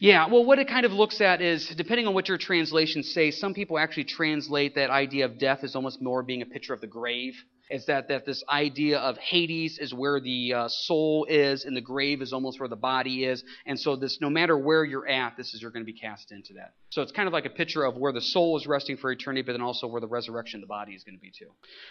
Yeah, 0.00 0.28
well, 0.28 0.46
what 0.46 0.58
it 0.58 0.66
kind 0.66 0.86
of 0.86 0.92
looks 0.92 1.20
at 1.20 1.42
is, 1.42 1.68
depending 1.76 2.06
on 2.06 2.14
what 2.14 2.26
your 2.26 2.38
translations 2.38 3.12
say, 3.12 3.30
some 3.30 3.52
people 3.52 3.78
actually 3.78 4.04
translate 4.04 4.74
that 4.76 4.88
idea 4.88 5.26
of 5.26 5.38
death 5.38 5.58
as 5.62 5.76
almost 5.76 6.00
more 6.00 6.22
being 6.22 6.40
a 6.40 6.46
picture 6.46 6.72
of 6.72 6.80
the 6.80 6.86
grave. 6.86 7.34
Is 7.68 7.84
that, 7.86 8.08
that 8.08 8.24
this 8.24 8.42
idea 8.50 8.98
of 8.98 9.18
Hades 9.18 9.78
is 9.78 9.92
where 9.92 10.18
the 10.18 10.54
uh, 10.54 10.68
soul 10.68 11.26
is, 11.28 11.66
and 11.66 11.76
the 11.76 11.82
grave 11.82 12.22
is 12.22 12.32
almost 12.32 12.58
where 12.58 12.68
the 12.68 12.76
body 12.76 13.24
is. 13.26 13.44
And 13.66 13.78
so, 13.78 13.94
this, 13.94 14.18
no 14.22 14.30
matter 14.30 14.56
where 14.56 14.84
you're 14.84 15.06
at, 15.06 15.36
this 15.36 15.52
is 15.52 15.60
you're 15.60 15.70
going 15.70 15.84
to 15.84 15.92
be 15.92 15.96
cast 15.96 16.32
into 16.32 16.54
that. 16.54 16.72
So, 16.88 17.02
it's 17.02 17.12
kind 17.12 17.28
of 17.28 17.34
like 17.34 17.44
a 17.44 17.50
picture 17.50 17.84
of 17.84 17.96
where 17.96 18.12
the 18.12 18.22
soul 18.22 18.56
is 18.56 18.66
resting 18.66 18.96
for 18.96 19.12
eternity, 19.12 19.42
but 19.42 19.52
then 19.52 19.60
also 19.60 19.86
where 19.86 20.00
the 20.00 20.08
resurrection 20.08 20.58
of 20.58 20.62
the 20.62 20.66
body 20.66 20.94
is 20.94 21.04
going 21.04 21.14
to 21.14 21.20
be 21.20 21.30
too. 21.30 21.50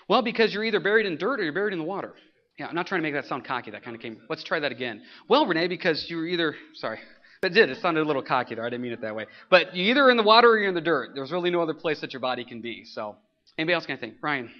Well, 0.09 0.23
because 0.23 0.51
you're 0.51 0.65
either 0.65 0.79
buried 0.81 1.05
in 1.05 1.17
dirt 1.17 1.39
or 1.39 1.43
you're 1.43 1.53
buried 1.53 1.73
in 1.73 1.79
the 1.79 1.85
water. 1.85 2.13
Yeah, 2.57 2.67
I'm 2.67 2.75
not 2.75 2.87
trying 2.87 2.99
to 2.99 3.03
make 3.03 3.13
that 3.13 3.29
sound 3.29 3.45
cocky. 3.45 3.71
That 3.71 3.83
kind 3.83 3.95
of 3.95 4.01
came. 4.01 4.17
Let's 4.29 4.43
try 4.43 4.59
that 4.59 4.73
again. 4.73 5.03
Well, 5.29 5.45
Renee, 5.45 5.67
because 5.67 6.07
you're 6.09 6.27
either. 6.27 6.55
Sorry. 6.73 6.99
It 7.41 7.53
did. 7.53 7.69
It 7.69 7.77
sounded 7.81 8.01
a 8.01 8.05
little 8.05 8.21
cocky 8.21 8.55
there. 8.55 8.65
I 8.65 8.69
didn't 8.69 8.81
mean 8.81 8.91
it 8.91 9.01
that 9.01 9.15
way. 9.15 9.25
But 9.49 9.75
you're 9.75 9.87
either 9.91 10.09
in 10.09 10.17
the 10.17 10.23
water 10.23 10.49
or 10.49 10.59
you're 10.59 10.67
in 10.67 10.75
the 10.75 10.81
dirt. 10.81 11.11
There's 11.15 11.31
really 11.31 11.49
no 11.49 11.61
other 11.61 11.73
place 11.73 12.01
that 12.01 12.11
your 12.11 12.19
body 12.19 12.43
can 12.43 12.59
be. 12.61 12.83
So, 12.83 13.15
anybody 13.57 13.75
else 13.75 13.85
got 13.85 13.93
anything? 13.93 14.15
Brian? 14.19 14.51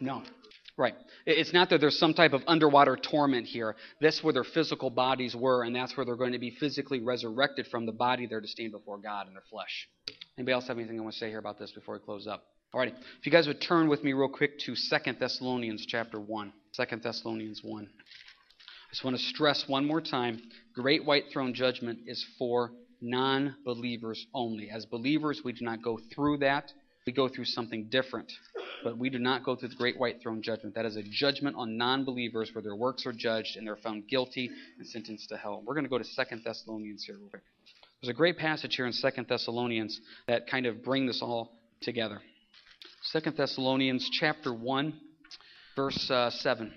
No. 0.00 0.22
Right. 0.76 0.94
It's 1.26 1.52
not 1.52 1.70
that 1.70 1.80
there's 1.80 1.98
some 1.98 2.14
type 2.14 2.32
of 2.32 2.42
underwater 2.46 2.96
torment 2.96 3.46
here. 3.46 3.74
That's 4.00 4.22
where 4.22 4.32
their 4.32 4.44
physical 4.44 4.90
bodies 4.90 5.34
were, 5.34 5.64
and 5.64 5.74
that's 5.74 5.96
where 5.96 6.06
they're 6.06 6.14
going 6.14 6.32
to 6.32 6.38
be 6.38 6.50
physically 6.50 7.00
resurrected 7.00 7.66
from 7.66 7.84
the 7.84 7.90
body 7.90 8.26
there 8.26 8.40
to 8.40 8.46
stand 8.46 8.70
before 8.70 8.98
God 8.98 9.26
in 9.26 9.34
their 9.34 9.42
flesh. 9.50 9.88
Anybody 10.38 10.52
else 10.52 10.68
have 10.68 10.78
anything 10.78 11.00
I 11.00 11.02
want 11.02 11.14
to 11.14 11.18
say 11.18 11.30
here 11.30 11.40
about 11.40 11.58
this 11.58 11.72
before 11.72 11.94
we 11.94 12.00
close 12.00 12.28
up? 12.28 12.44
Alrighty. 12.72 12.92
If 13.18 13.26
you 13.26 13.32
guys 13.32 13.48
would 13.48 13.60
turn 13.60 13.88
with 13.88 14.04
me 14.04 14.12
real 14.12 14.28
quick 14.28 14.58
to 14.60 14.76
Second 14.76 15.18
Thessalonians 15.18 15.84
chapter 15.84 16.20
1. 16.20 16.52
2 16.76 16.96
Thessalonians 17.02 17.62
1. 17.64 17.88
I 18.88 18.92
just 18.92 19.04
want 19.04 19.18
to 19.18 19.22
stress 19.22 19.64
one 19.68 19.84
more 19.84 20.00
time 20.00 20.40
great 20.74 21.04
white 21.04 21.24
throne 21.30 21.52
judgment 21.52 21.98
is 22.06 22.24
for 22.38 22.72
non 23.02 23.54
believers 23.64 24.26
only. 24.32 24.70
As 24.70 24.86
believers, 24.86 25.42
we 25.44 25.52
do 25.52 25.64
not 25.64 25.82
go 25.82 25.98
through 26.14 26.38
that. 26.38 26.72
We 27.06 27.12
go 27.12 27.28
through 27.28 27.44
something 27.46 27.88
different. 27.90 28.32
But 28.82 28.96
we 28.96 29.10
do 29.10 29.18
not 29.18 29.44
go 29.44 29.56
through 29.56 29.70
the 29.70 29.74
great 29.74 29.98
white 29.98 30.22
throne 30.22 30.40
judgment. 30.40 30.74
That 30.74 30.86
is 30.86 30.96
a 30.96 31.02
judgment 31.02 31.56
on 31.56 31.76
non 31.76 32.04
believers 32.04 32.50
where 32.54 32.62
their 32.62 32.76
works 32.76 33.04
are 33.06 33.12
judged 33.12 33.56
and 33.56 33.66
they're 33.66 33.76
found 33.76 34.08
guilty 34.08 34.50
and 34.78 34.86
sentenced 34.86 35.28
to 35.28 35.36
hell. 35.36 35.62
We're 35.66 35.74
going 35.74 35.84
to 35.84 35.90
go 35.90 35.98
to 35.98 36.04
Second 36.04 36.42
Thessalonians 36.44 37.04
here 37.04 37.16
real 37.18 37.28
quick. 37.28 37.42
There's 38.00 38.10
a 38.10 38.16
great 38.16 38.38
passage 38.38 38.76
here 38.76 38.86
in 38.86 38.92
Second 38.92 39.26
Thessalonians 39.28 40.00
that 40.28 40.48
kind 40.48 40.64
of 40.64 40.82
bring 40.82 41.06
this 41.06 41.20
all 41.20 41.50
together. 41.82 42.20
Second 43.02 43.36
Thessalonians 43.36 44.08
chapter 44.18 44.54
1, 44.54 44.94
verse 45.76 46.10
uh, 46.10 46.30
7. 46.30 46.72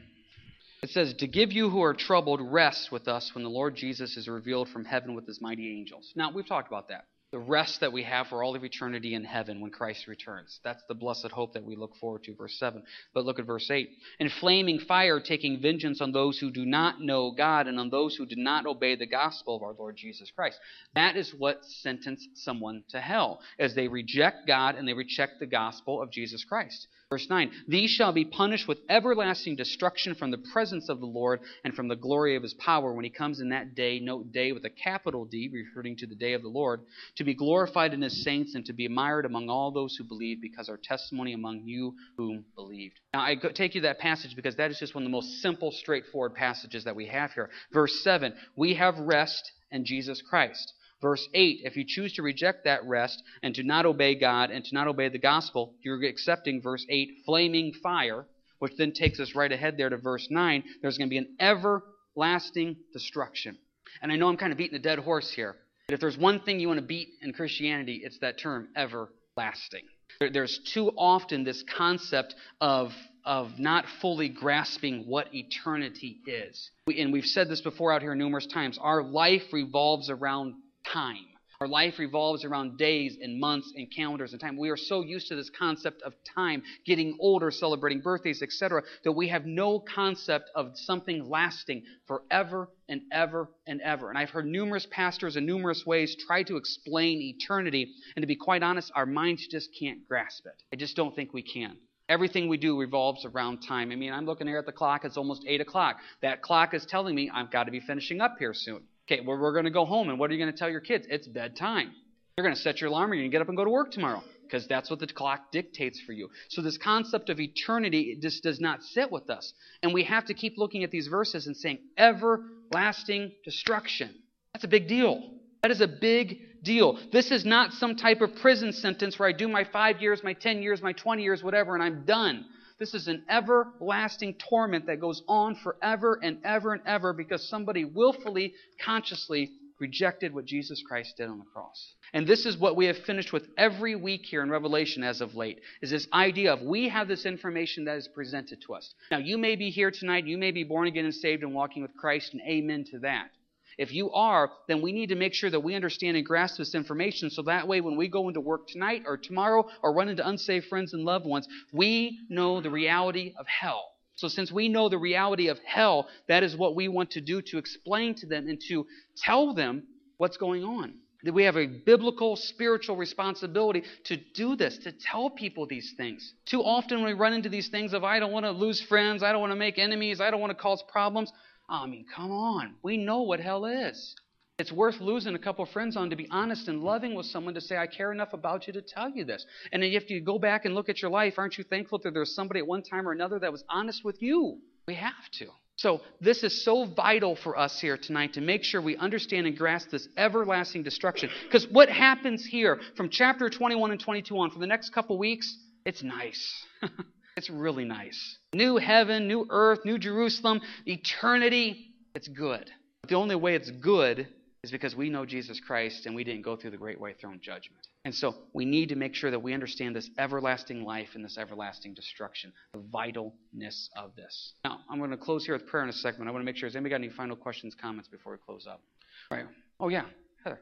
It 0.83 0.89
says, 0.89 1.13
To 1.19 1.27
give 1.27 1.51
you 1.51 1.69
who 1.69 1.83
are 1.83 1.93
troubled 1.93 2.41
rest 2.41 2.91
with 2.91 3.07
us 3.07 3.31
when 3.35 3.43
the 3.43 3.49
Lord 3.49 3.75
Jesus 3.75 4.17
is 4.17 4.27
revealed 4.27 4.67
from 4.69 4.83
heaven 4.83 5.13
with 5.13 5.27
his 5.27 5.39
mighty 5.39 5.69
angels. 5.77 6.11
Now, 6.15 6.31
we've 6.31 6.47
talked 6.47 6.67
about 6.67 6.89
that. 6.89 7.05
The 7.31 7.39
rest 7.39 7.79
that 7.79 7.93
we 7.93 8.03
have 8.03 8.27
for 8.27 8.43
all 8.43 8.57
of 8.57 8.63
eternity 8.65 9.15
in 9.15 9.23
heaven 9.23 9.61
when 9.61 9.71
Christ 9.71 10.07
returns. 10.07 10.59
That's 10.65 10.83
the 10.89 10.93
blessed 10.93 11.31
hope 11.31 11.53
that 11.53 11.63
we 11.63 11.77
look 11.77 11.95
forward 11.95 12.23
to, 12.25 12.35
verse 12.35 12.57
7. 12.59 12.83
But 13.13 13.23
look 13.23 13.39
at 13.39 13.45
verse 13.45 13.71
8. 13.71 13.89
In 14.19 14.29
flaming 14.29 14.79
fire, 14.79 15.21
taking 15.21 15.61
vengeance 15.61 16.01
on 16.01 16.11
those 16.11 16.39
who 16.39 16.51
do 16.51 16.65
not 16.65 16.99
know 16.99 17.31
God 17.31 17.67
and 17.67 17.79
on 17.79 17.89
those 17.89 18.15
who 18.15 18.25
did 18.25 18.37
not 18.37 18.65
obey 18.65 18.95
the 18.95 19.05
gospel 19.05 19.55
of 19.55 19.63
our 19.63 19.73
Lord 19.73 19.95
Jesus 19.95 20.29
Christ. 20.29 20.59
That 20.93 21.15
is 21.15 21.33
what 21.33 21.63
sentenced 21.63 22.27
someone 22.35 22.83
to 22.89 22.99
hell, 22.99 23.39
as 23.57 23.75
they 23.75 23.87
reject 23.87 24.45
God 24.45 24.75
and 24.75 24.85
they 24.85 24.93
reject 24.93 25.39
the 25.39 25.45
gospel 25.45 26.01
of 26.01 26.11
Jesus 26.11 26.43
Christ. 26.43 26.87
Verse 27.11 27.27
9 27.29 27.51
These 27.67 27.91
shall 27.91 28.13
be 28.13 28.23
punished 28.23 28.69
with 28.69 28.79
everlasting 28.89 29.57
destruction 29.57 30.15
from 30.15 30.31
the 30.31 30.41
presence 30.53 30.87
of 30.87 31.01
the 31.01 31.05
Lord 31.05 31.41
and 31.65 31.73
from 31.73 31.89
the 31.89 31.95
glory 31.97 32.37
of 32.37 32.43
his 32.43 32.53
power 32.53 32.93
when 32.93 33.03
he 33.03 33.11
comes 33.11 33.41
in 33.41 33.49
that 33.49 33.75
day, 33.75 33.99
note 33.99 34.31
day 34.31 34.53
with 34.53 34.63
a 34.63 34.69
capital 34.69 35.25
D, 35.25 35.49
referring 35.51 35.97
to 35.97 36.07
the 36.07 36.15
day 36.15 36.31
of 36.31 36.41
the 36.41 36.47
Lord, 36.47 36.79
to 37.21 37.25
be 37.25 37.35
glorified 37.35 37.93
in 37.93 38.01
his 38.01 38.23
saints 38.23 38.55
and 38.55 38.65
to 38.65 38.73
be 38.73 38.85
admired 38.85 39.25
among 39.25 39.47
all 39.47 39.71
those 39.71 39.95
who 39.95 40.03
believe 40.03 40.41
because 40.41 40.67
our 40.69 40.79
testimony 40.81 41.33
among 41.33 41.61
you 41.65 41.93
whom 42.17 42.43
believed. 42.55 42.99
Now, 43.13 43.21
I 43.21 43.35
take 43.35 43.75
you 43.75 43.81
to 43.81 43.87
that 43.87 43.99
passage 43.99 44.35
because 44.35 44.55
that 44.55 44.71
is 44.71 44.79
just 44.79 44.95
one 44.95 45.03
of 45.03 45.05
the 45.05 45.11
most 45.11 45.41
simple, 45.41 45.71
straightforward 45.71 46.33
passages 46.33 46.83
that 46.85 46.95
we 46.95 47.05
have 47.07 47.31
here. 47.33 47.49
Verse 47.71 48.03
7 48.03 48.33
We 48.55 48.73
have 48.73 48.97
rest 48.97 49.51
in 49.71 49.85
Jesus 49.85 50.21
Christ. 50.21 50.73
Verse 50.99 51.27
8 51.33 51.61
if 51.63 51.75
you 51.75 51.83
choose 51.87 52.13
to 52.13 52.23
reject 52.23 52.63
that 52.63 52.85
rest 52.85 53.21
and 53.43 53.53
to 53.55 53.63
not 53.63 53.85
obey 53.85 54.15
God 54.15 54.49
and 54.49 54.63
to 54.65 54.73
not 54.73 54.87
obey 54.87 55.09
the 55.09 55.19
gospel, 55.19 55.75
you're 55.81 56.03
accepting 56.03 56.61
verse 56.61 56.85
8, 56.89 57.09
flaming 57.25 57.73
fire, 57.83 58.25
which 58.59 58.73
then 58.77 58.93
takes 58.93 59.19
us 59.19 59.35
right 59.35 59.51
ahead 59.51 59.77
there 59.77 59.89
to 59.89 59.97
verse 59.97 60.27
9. 60.31 60.63
There's 60.81 60.97
going 60.97 61.09
to 61.09 61.13
be 61.13 61.17
an 61.17 61.35
everlasting 61.39 62.77
destruction. 62.93 63.57
And 64.01 64.11
I 64.11 64.15
know 64.15 64.27
I'm 64.27 64.37
kind 64.37 64.51
of 64.51 64.57
beating 64.57 64.75
a 64.77 64.81
dead 64.81 64.99
horse 64.99 65.31
here, 65.31 65.55
if 65.93 65.99
there's 65.99 66.17
one 66.17 66.39
thing 66.41 66.59
you 66.59 66.67
want 66.67 66.79
to 66.79 66.85
beat 66.85 67.09
in 67.21 67.33
Christianity, 67.33 68.01
it's 68.03 68.19
that 68.19 68.39
term, 68.39 68.69
everlasting. 68.75 69.83
There's 70.19 70.59
too 70.73 70.91
often 70.97 71.43
this 71.43 71.63
concept 71.75 72.35
of, 72.59 72.91
of 73.25 73.57
not 73.57 73.85
fully 74.01 74.29
grasping 74.29 75.05
what 75.07 75.33
eternity 75.33 76.19
is. 76.27 76.69
And 76.95 77.11
we've 77.11 77.25
said 77.25 77.49
this 77.49 77.61
before 77.61 77.91
out 77.91 78.01
here 78.01 78.13
numerous 78.13 78.45
times. 78.45 78.77
Our 78.79 79.03
life 79.03 79.43
revolves 79.51 80.09
around 80.09 80.55
time. 80.85 81.25
Our 81.61 81.67
life 81.67 81.99
revolves 81.99 82.43
around 82.43 82.79
days 82.79 83.19
and 83.21 83.39
months 83.39 83.71
and 83.75 83.87
calendars 83.95 84.31
and 84.31 84.41
time. 84.41 84.57
We 84.57 84.71
are 84.71 84.77
so 84.77 85.03
used 85.03 85.27
to 85.27 85.35
this 85.35 85.51
concept 85.51 86.01
of 86.01 86.15
time, 86.35 86.63
getting 86.87 87.15
older, 87.19 87.51
celebrating 87.51 88.01
birthdays, 88.01 88.41
etc., 88.41 88.81
that 89.03 89.11
we 89.11 89.27
have 89.27 89.45
no 89.45 89.79
concept 89.79 90.49
of 90.55 90.71
something 90.73 91.29
lasting 91.29 91.83
forever 92.07 92.67
and 92.89 93.03
ever 93.11 93.47
and 93.67 93.79
ever. 93.81 94.09
And 94.09 94.17
I've 94.17 94.31
heard 94.31 94.47
numerous 94.47 94.87
pastors 94.89 95.35
in 95.35 95.45
numerous 95.45 95.85
ways 95.85 96.17
try 96.25 96.41
to 96.41 96.57
explain 96.57 97.21
eternity, 97.21 97.93
and 98.15 98.23
to 98.23 98.27
be 98.27 98.35
quite 98.35 98.63
honest, 98.63 98.91
our 98.95 99.05
minds 99.05 99.47
just 99.47 99.69
can't 99.79 100.07
grasp 100.07 100.47
it. 100.47 100.63
I 100.73 100.77
just 100.77 100.95
don't 100.95 101.15
think 101.15 101.31
we 101.31 101.43
can. 101.43 101.77
Everything 102.09 102.49
we 102.49 102.57
do 102.57 102.79
revolves 102.79 103.23
around 103.23 103.59
time. 103.59 103.91
I 103.91 103.95
mean, 103.95 104.11
I'm 104.11 104.25
looking 104.25 104.47
here 104.47 104.57
at 104.57 104.65
the 104.65 104.71
clock, 104.71 105.05
it's 105.05 105.15
almost 105.15 105.43
8 105.47 105.61
o'clock. 105.61 105.97
That 106.23 106.41
clock 106.41 106.73
is 106.73 106.87
telling 106.87 107.13
me 107.13 107.29
I've 107.31 107.51
got 107.51 107.65
to 107.65 107.71
be 107.71 107.81
finishing 107.81 108.19
up 108.19 108.37
here 108.39 108.55
soon. 108.55 108.81
Okay, 109.11 109.19
well, 109.25 109.37
we're 109.37 109.51
going 109.51 109.65
to 109.65 109.71
go 109.71 109.83
home, 109.83 110.07
and 110.07 110.17
what 110.17 110.29
are 110.29 110.33
you 110.33 110.39
going 110.39 110.53
to 110.53 110.57
tell 110.57 110.69
your 110.69 110.79
kids? 110.79 111.05
It's 111.09 111.27
bedtime. 111.27 111.91
You're 112.37 112.45
going 112.45 112.55
to 112.55 112.61
set 112.61 112.79
your 112.79 112.89
alarm, 112.89 113.11
you're 113.11 113.23
going 113.23 113.29
to 113.29 113.35
get 113.35 113.41
up 113.41 113.49
and 113.49 113.57
go 113.57 113.65
to 113.65 113.69
work 113.69 113.91
tomorrow 113.91 114.23
because 114.43 114.67
that's 114.67 114.89
what 114.89 114.99
the 114.99 115.07
clock 115.07 115.51
dictates 115.51 115.99
for 115.99 116.13
you. 116.13 116.29
So, 116.47 116.61
this 116.61 116.77
concept 116.77 117.29
of 117.29 117.37
eternity 117.37 118.17
just 118.21 118.41
does 118.41 118.61
not 118.61 118.81
sit 118.81 119.11
with 119.11 119.29
us. 119.29 119.51
And 119.83 119.93
we 119.93 120.05
have 120.05 120.23
to 120.27 120.33
keep 120.33 120.53
looking 120.57 120.85
at 120.85 120.91
these 120.91 121.07
verses 121.07 121.47
and 121.47 121.57
saying, 121.57 121.79
everlasting 121.97 123.33
destruction. 123.43 124.15
That's 124.53 124.63
a 124.63 124.69
big 124.69 124.87
deal. 124.87 125.29
That 125.61 125.71
is 125.71 125.81
a 125.81 125.89
big 125.89 126.63
deal. 126.63 126.97
This 127.11 127.31
is 127.31 127.43
not 127.43 127.73
some 127.73 127.97
type 127.97 128.21
of 128.21 128.33
prison 128.35 128.71
sentence 128.71 129.19
where 129.19 129.27
I 129.27 129.33
do 129.33 129.49
my 129.49 129.65
five 129.65 130.01
years, 130.01 130.23
my 130.23 130.33
10 130.33 130.61
years, 130.61 130.81
my 130.81 130.93
20 130.93 131.21
years, 131.21 131.43
whatever, 131.43 131.75
and 131.75 131.83
I'm 131.83 132.05
done. 132.05 132.45
This 132.81 132.95
is 132.95 133.07
an 133.07 133.23
everlasting 133.29 134.33
torment 134.49 134.87
that 134.87 134.99
goes 134.99 135.21
on 135.27 135.53
forever 135.53 136.19
and 136.23 136.39
ever 136.43 136.73
and 136.73 136.81
ever 136.87 137.13
because 137.13 137.47
somebody 137.47 137.85
willfully, 137.85 138.55
consciously 138.83 139.51
rejected 139.79 140.33
what 140.33 140.45
Jesus 140.45 140.81
Christ 140.81 141.15
did 141.15 141.29
on 141.29 141.37
the 141.37 141.45
cross. 141.45 141.93
And 142.11 142.25
this 142.25 142.47
is 142.47 142.57
what 142.57 142.75
we 142.75 142.87
have 142.87 142.97
finished 142.97 143.31
with 143.31 143.47
every 143.55 143.95
week 143.95 144.25
here 144.25 144.41
in 144.41 144.49
Revelation 144.49 145.03
as 145.03 145.21
of 145.21 145.35
late, 145.35 145.59
is 145.83 145.91
this 145.91 146.07
idea 146.11 146.53
of 146.53 146.63
we 146.63 146.89
have 146.89 147.07
this 147.07 147.27
information 147.27 147.85
that 147.85 147.97
is 147.97 148.07
presented 148.07 148.63
to 148.65 148.73
us. 148.73 148.95
Now, 149.11 149.19
you 149.19 149.37
may 149.37 149.55
be 149.55 149.69
here 149.69 149.91
tonight, 149.91 150.25
you 150.25 150.39
may 150.39 150.49
be 150.49 150.63
born 150.63 150.87
again 150.87 151.05
and 151.05 151.13
saved 151.13 151.43
and 151.43 151.53
walking 151.53 151.83
with 151.83 151.95
Christ, 151.95 152.33
and 152.33 152.41
amen 152.49 152.85
to 152.85 152.99
that. 153.01 153.29
If 153.77 153.93
you 153.93 154.11
are, 154.11 154.51
then 154.67 154.81
we 154.81 154.91
need 154.91 155.09
to 155.09 155.15
make 155.15 155.33
sure 155.33 155.49
that 155.49 155.59
we 155.59 155.75
understand 155.75 156.17
and 156.17 156.25
grasp 156.25 156.57
this 156.57 156.75
information 156.75 157.29
so 157.29 157.41
that 157.43 157.67
way 157.67 157.81
when 157.81 157.97
we 157.97 158.07
go 158.07 158.27
into 158.27 158.41
work 158.41 158.67
tonight 158.67 159.03
or 159.05 159.17
tomorrow 159.17 159.67
or 159.81 159.93
run 159.93 160.09
into 160.09 160.27
unsaved 160.27 160.67
friends 160.67 160.93
and 160.93 161.03
loved 161.03 161.25
ones, 161.25 161.47
we 161.71 162.19
know 162.29 162.61
the 162.61 162.69
reality 162.69 163.33
of 163.37 163.45
hell. 163.47 163.91
So, 164.15 164.27
since 164.27 164.51
we 164.51 164.69
know 164.69 164.89
the 164.89 164.99
reality 164.99 165.47
of 165.47 165.57
hell, 165.65 166.07
that 166.27 166.43
is 166.43 166.55
what 166.55 166.75
we 166.75 166.87
want 166.87 167.11
to 167.11 167.21
do 167.21 167.41
to 167.41 167.57
explain 167.57 168.13
to 168.15 168.27
them 168.27 168.47
and 168.47 168.61
to 168.67 168.85
tell 169.17 169.53
them 169.53 169.83
what's 170.17 170.37
going 170.37 170.63
on. 170.63 170.93
That 171.23 171.33
we 171.33 171.43
have 171.43 171.57
a 171.57 171.67
biblical, 171.67 172.35
spiritual 172.35 172.95
responsibility 172.95 173.83
to 174.05 174.17
do 174.35 174.55
this, 174.55 174.77
to 174.79 174.91
tell 174.91 175.29
people 175.29 175.67
these 175.67 175.93
things. 175.95 176.33
Too 176.45 176.61
often 176.61 177.03
we 177.03 177.13
run 177.13 177.33
into 177.33 177.49
these 177.49 177.69
things 177.69 177.93
of, 177.93 178.03
I 178.03 178.19
don't 178.19 178.31
want 178.31 178.45
to 178.45 178.51
lose 178.51 178.81
friends, 178.81 179.23
I 179.23 179.31
don't 179.31 179.41
want 179.41 179.51
to 179.51 179.57
make 179.57 179.79
enemies, 179.79 180.19
I 180.19 180.29
don't 180.29 180.39
want 180.39 180.51
to 180.51 180.61
cause 180.61 180.83
problems. 180.91 181.31
I 181.71 181.85
mean, 181.87 182.05
come 182.13 182.31
on. 182.31 182.75
We 182.83 182.97
know 182.97 183.21
what 183.21 183.39
hell 183.39 183.65
is. 183.65 184.13
It's 184.59 184.71
worth 184.71 184.99
losing 184.99 185.33
a 185.33 185.39
couple 185.39 185.65
friends 185.65 185.95
on 185.95 186.09
to 186.09 186.15
be 186.15 186.27
honest 186.29 186.67
and 186.67 186.81
loving 186.81 187.15
with 187.15 187.25
someone 187.25 187.53
to 187.55 187.61
say, 187.61 187.77
I 187.77 187.87
care 187.87 188.11
enough 188.11 188.33
about 188.33 188.67
you 188.67 188.73
to 188.73 188.81
tell 188.81 189.09
you 189.09 189.23
this. 189.23 189.45
And 189.71 189.83
if 189.83 190.09
you 190.09 190.21
go 190.21 190.37
back 190.37 190.65
and 190.65 190.75
look 190.75 190.89
at 190.89 191.01
your 191.01 191.09
life, 191.09 191.35
aren't 191.37 191.57
you 191.57 191.63
thankful 191.63 191.99
that 192.03 192.13
there's 192.13 192.35
somebody 192.35 192.59
at 192.59 192.67
one 192.67 192.83
time 192.83 193.07
or 193.07 193.13
another 193.13 193.39
that 193.39 193.51
was 193.51 193.63
honest 193.69 194.03
with 194.03 194.21
you? 194.21 194.59
We 194.85 194.95
have 194.95 195.31
to. 195.39 195.47
So, 195.77 196.01
this 196.19 196.43
is 196.43 196.63
so 196.63 196.85
vital 196.85 197.35
for 197.35 197.57
us 197.57 197.79
here 197.79 197.97
tonight 197.97 198.33
to 198.33 198.41
make 198.41 198.63
sure 198.63 198.81
we 198.81 198.97
understand 198.97 199.47
and 199.47 199.57
grasp 199.57 199.89
this 199.89 200.07
everlasting 200.15 200.83
destruction. 200.83 201.29
Because 201.45 201.65
what 201.71 201.89
happens 201.89 202.45
here 202.45 202.79
from 202.95 203.09
chapter 203.09 203.49
21 203.49 203.91
and 203.91 203.99
22 203.99 204.37
on 204.37 204.51
for 204.51 204.59
the 204.59 204.67
next 204.67 204.93
couple 204.93 205.17
weeks, 205.17 205.57
it's 205.85 206.03
nice. 206.03 206.65
It's 207.37 207.49
really 207.49 207.85
nice. 207.85 208.37
New 208.53 208.77
heaven, 208.77 209.27
new 209.27 209.47
earth, 209.49 209.79
new 209.85 209.97
Jerusalem, 209.97 210.61
eternity. 210.85 211.93
It's 212.13 212.27
good. 212.27 212.69
But 213.01 213.09
the 213.09 213.15
only 213.15 213.35
way 213.35 213.55
it's 213.55 213.71
good 213.71 214.27
is 214.63 214.71
because 214.71 214.95
we 214.95 215.09
know 215.09 215.25
Jesus 215.25 215.59
Christ 215.59 216.05
and 216.05 216.15
we 216.15 216.23
didn't 216.23 216.43
go 216.43 216.55
through 216.55 216.71
the 216.71 216.77
great 216.77 216.99
white 216.99 217.19
throne 217.19 217.39
judgment. 217.41 217.87
And 218.03 218.13
so 218.13 218.35
we 218.53 218.65
need 218.65 218.89
to 218.89 218.95
make 218.95 219.15
sure 219.15 219.31
that 219.31 219.41
we 219.41 219.53
understand 219.53 219.95
this 219.95 220.09
everlasting 220.17 220.83
life 220.83 221.09
and 221.13 221.23
this 221.23 221.37
everlasting 221.37 221.93
destruction, 221.93 222.51
the 222.73 222.79
vitalness 222.79 223.87
of 223.95 224.15
this. 224.15 224.53
Now, 224.65 224.79
I'm 224.89 224.97
going 224.97 225.11
to 225.11 225.17
close 225.17 225.45
here 225.45 225.55
with 225.55 225.67
prayer 225.67 225.83
in 225.83 225.89
a 225.89 225.93
segment. 225.93 226.27
I 226.27 226.31
want 226.31 226.41
to 226.41 226.45
make 226.45 226.57
sure, 226.57 226.67
has 226.67 226.75
anybody 226.75 226.91
got 226.91 226.95
any 226.97 227.09
final 227.09 227.35
questions, 227.35 227.75
comments 227.79 228.09
before 228.09 228.33
we 228.33 228.39
close 228.39 228.67
up? 228.67 228.81
All 229.29 229.37
right. 229.37 229.47
Oh, 229.79 229.89
yeah. 229.89 230.03
Heather. 230.43 230.59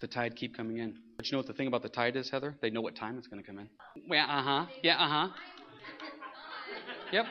The 0.00 0.06
tide 0.06 0.36
keep 0.36 0.56
coming 0.56 0.78
in. 0.78 0.96
But 1.16 1.26
you 1.26 1.32
know 1.32 1.38
what 1.38 1.46
the 1.46 1.52
thing 1.52 1.66
about 1.66 1.82
the 1.82 1.88
tide 1.88 2.16
is, 2.16 2.30
Heather? 2.30 2.56
They 2.60 2.70
know 2.70 2.80
what 2.80 2.96
time 2.96 3.16
it's 3.16 3.26
going 3.26 3.42
to 3.42 3.46
come 3.46 3.58
in. 3.58 3.68
Yeah, 4.06 4.24
uh-huh. 4.24 4.66
Yeah, 4.82 4.96
uh-huh. 4.96 5.28
Yep. 7.12 7.26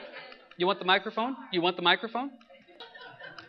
You 0.57 0.67
want 0.67 0.79
the 0.79 0.85
microphone? 0.85 1.35
You 1.51 1.61
want 1.61 1.75
the 1.75 1.81
microphone? 1.81 2.31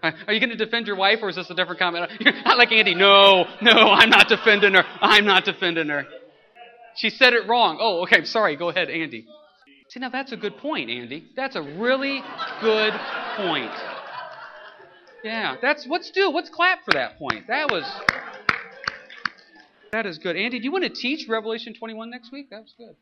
Are 0.03 0.35
you 0.35 0.41
going 0.41 0.51
to 0.51 0.57
defend 0.57 0.87
your 0.87 0.97
wife, 0.97 1.21
or 1.23 1.31
is 1.31 1.37
this 1.37 1.49
a 1.49 1.55
different 1.55 1.79
comment? 1.79 2.11
You're 2.21 2.35
not 2.45 2.59
like 2.59 2.73
Andy. 2.73 2.95
No, 2.95 3.47
no, 3.63 3.73
I'm 3.73 4.11
not 4.11 4.29
defending 4.29 4.75
her. 4.75 4.85
I'm 5.01 5.25
not 5.25 5.45
defending 5.45 5.89
her. 5.89 6.05
She 6.97 7.09
said 7.09 7.33
it 7.33 7.49
wrong. 7.49 7.79
Oh, 7.81 8.03
okay. 8.03 8.25
Sorry. 8.25 8.57
Go 8.57 8.69
ahead, 8.69 8.91
Andy. 8.91 9.27
See, 9.89 10.01
now 10.01 10.11
that's 10.11 10.33
a 10.33 10.37
good 10.37 10.59
point, 10.59 10.91
Andy. 10.91 11.25
That's 11.37 11.57
a 11.57 11.63
really 11.63 12.23
good 12.61 12.93
point. 13.37 13.73
Yeah, 15.23 15.57
that's 15.63 15.87
let's 15.89 16.11
do. 16.11 16.29
Let's 16.29 16.51
clap 16.51 16.85
for 16.85 16.93
that 16.93 17.19
point. 17.19 17.47
That 17.49 17.71
was 17.71 17.85
that 19.91 20.05
is 20.05 20.19
good. 20.19 20.37
Andy, 20.37 20.59
do 20.59 20.65
you 20.65 20.73
want 20.73 20.85
to 20.85 20.91
teach 20.91 21.29
Revelation 21.29 21.75
21 21.75 22.11
next 22.11 22.31
week? 22.31 22.51
That 22.51 22.63
was 22.63 22.75
good. 22.77 22.95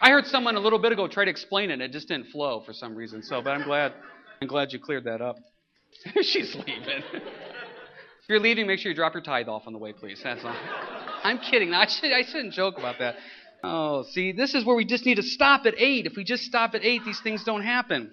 I 0.00 0.10
heard 0.10 0.26
someone 0.26 0.56
a 0.56 0.60
little 0.60 0.78
bit 0.78 0.92
ago 0.92 1.08
try 1.08 1.24
to 1.24 1.30
explain 1.30 1.70
it, 1.70 1.74
and 1.74 1.82
it 1.82 1.92
just 1.92 2.08
didn't 2.08 2.28
flow 2.28 2.62
for 2.64 2.72
some 2.72 2.94
reason. 2.94 3.22
So, 3.22 3.42
but 3.42 3.50
I'm 3.50 3.64
glad, 3.64 3.92
I'm 4.40 4.48
glad 4.48 4.72
you 4.72 4.78
cleared 4.78 5.04
that 5.04 5.20
up. 5.20 5.36
She's 6.22 6.54
leaving. 6.54 7.02
if 7.12 8.28
you're 8.28 8.38
leaving, 8.38 8.66
make 8.66 8.78
sure 8.78 8.90
you 8.90 8.96
drop 8.96 9.14
your 9.14 9.22
tithe 9.22 9.48
off 9.48 9.62
on 9.66 9.72
the 9.72 9.78
way, 9.78 9.92
please. 9.92 10.20
That's 10.22 10.44
all. 10.44 10.54
I'm 11.24 11.38
kidding. 11.38 11.74
I, 11.74 11.86
should, 11.86 12.12
I 12.12 12.22
shouldn't 12.22 12.52
joke 12.52 12.78
about 12.78 12.96
that. 13.00 13.16
Oh, 13.64 14.04
see, 14.12 14.30
this 14.30 14.54
is 14.54 14.64
where 14.64 14.76
we 14.76 14.84
just 14.84 15.04
need 15.04 15.16
to 15.16 15.22
stop 15.22 15.66
at 15.66 15.74
eight. 15.76 16.06
If 16.06 16.16
we 16.16 16.22
just 16.22 16.44
stop 16.44 16.74
at 16.74 16.84
eight, 16.84 17.02
these 17.04 17.20
things 17.20 17.42
don't 17.42 17.62
happen. 17.62 18.12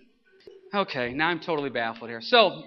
Okay, 0.73 1.13
now 1.13 1.27
I'm 1.27 1.39
totally 1.39 1.69
baffled 1.69 2.09
here. 2.09 2.21
So, 2.21 2.63